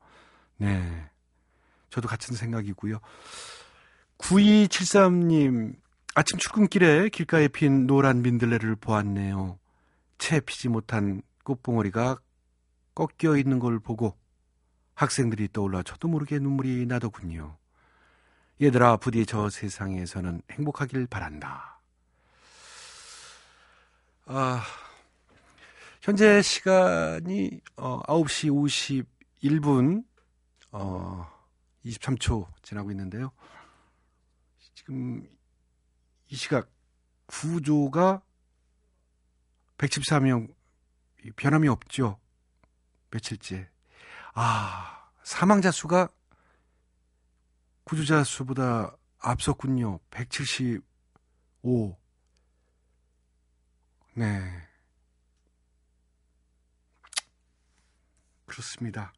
네. 0.56 1.10
저도 1.90 2.08
같은 2.08 2.34
생각이고요. 2.34 3.00
9273님, 4.18 5.74
아침 6.18 6.38
출근길에 6.38 7.10
길가에 7.10 7.46
핀 7.46 7.86
노란 7.86 8.22
민들레를 8.22 8.74
보았네요. 8.76 9.58
채 10.16 10.40
피지 10.40 10.70
못한 10.70 11.20
꽃봉오리가 11.44 12.16
꺾여 12.94 13.36
있는 13.36 13.58
걸 13.58 13.78
보고 13.78 14.16
학생들이 14.94 15.48
떠올라 15.52 15.82
저도 15.82 16.08
모르게 16.08 16.38
눈물이 16.38 16.86
나더군요. 16.86 17.58
얘들아, 18.62 18.96
부디 18.96 19.26
저 19.26 19.50
세상에서는 19.50 20.40
행복하길 20.52 21.06
바란다. 21.06 21.82
아, 24.24 24.62
현재 26.00 26.40
시간이 26.40 27.60
어, 27.76 28.00
9시 28.04 29.04
51분 29.42 30.02
어, 30.72 31.30
23초 31.84 32.46
지나고 32.62 32.90
있는데요. 32.92 33.32
지금 34.74 35.35
이 36.28 36.36
시각 36.36 36.70
구조가 37.26 38.22
114명 39.78 40.54
변함이 41.36 41.68
없죠. 41.68 42.18
며칠째. 43.10 43.68
아, 44.34 45.10
사망자 45.22 45.70
수가 45.70 46.08
구조자 47.84 48.24
수보다 48.24 48.96
앞섰군요. 49.18 50.00
175. 50.10 51.96
네. 54.14 54.68
그렇습니다. 58.46 59.12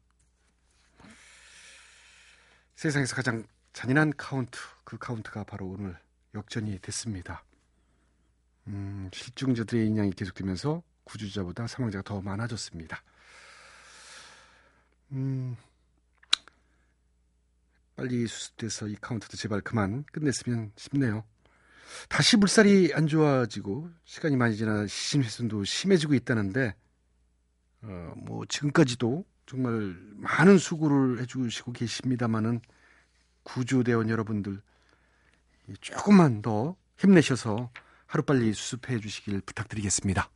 세상에서 2.75 3.15
가장 3.15 3.45
잔인한 3.73 4.13
카운트, 4.15 4.59
그 4.83 4.97
카운트가 4.97 5.43
바로 5.43 5.67
오늘 5.67 5.99
역전이 6.33 6.79
됐습니다. 6.79 7.43
음, 8.67 9.09
실종자들의 9.13 9.87
인양이 9.87 10.11
계속되면서 10.11 10.83
구조자보다 11.03 11.67
사망자가 11.67 12.03
더 12.03 12.21
많아졌습니다. 12.21 13.01
음, 15.11 15.55
빨리 17.95 18.27
수습돼서 18.27 18.87
이 18.87 18.95
카운트도 19.01 19.35
제발 19.37 19.61
그만 19.61 20.05
끝냈으면 20.11 20.71
싶네요. 20.75 21.23
다시 22.07 22.37
물살이 22.37 22.93
안 22.93 23.07
좋아지고 23.07 23.89
시간이 24.05 24.37
많이 24.37 24.55
지나 24.55 24.85
시신 24.85 25.23
훼손도 25.23 25.63
심해지고 25.63 26.13
있다는데 26.13 26.75
어, 27.81 28.13
뭐 28.15 28.45
지금까지도 28.45 29.25
정말 29.47 29.97
많은 30.17 30.59
수고를 30.59 31.21
해주시고 31.21 31.71
계십니다만은 31.73 32.61
구조대원 33.43 34.09
여러분들 34.09 34.61
예, 35.69 35.73
조금만 35.81 36.41
더 36.41 36.75
힘내셔서 36.97 37.69
하루빨리 38.07 38.53
수습해 38.53 38.99
주시길 38.99 39.41
부탁드리겠습니다. 39.41 40.29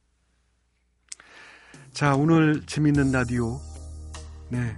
자, 1.92 2.16
오늘 2.16 2.66
재밌는 2.66 3.12
라디오. 3.12 3.60
네. 4.50 4.78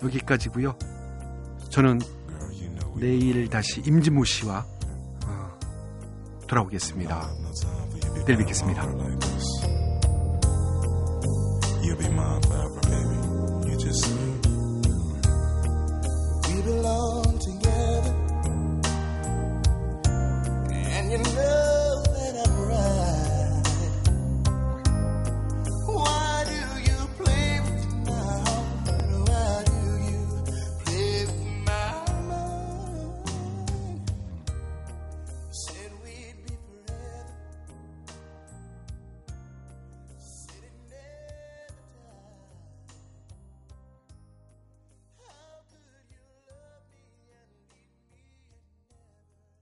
여기까지고요 0.00 0.78
저는 1.70 1.98
내일 3.00 3.48
다시 3.48 3.80
임진모 3.84 4.24
씨와 4.24 4.64
어, 5.26 5.58
돌아오겠습니다. 6.46 7.28
내일 8.24 8.38
뵙겠습니다. 8.38 8.86
belong 16.68 17.27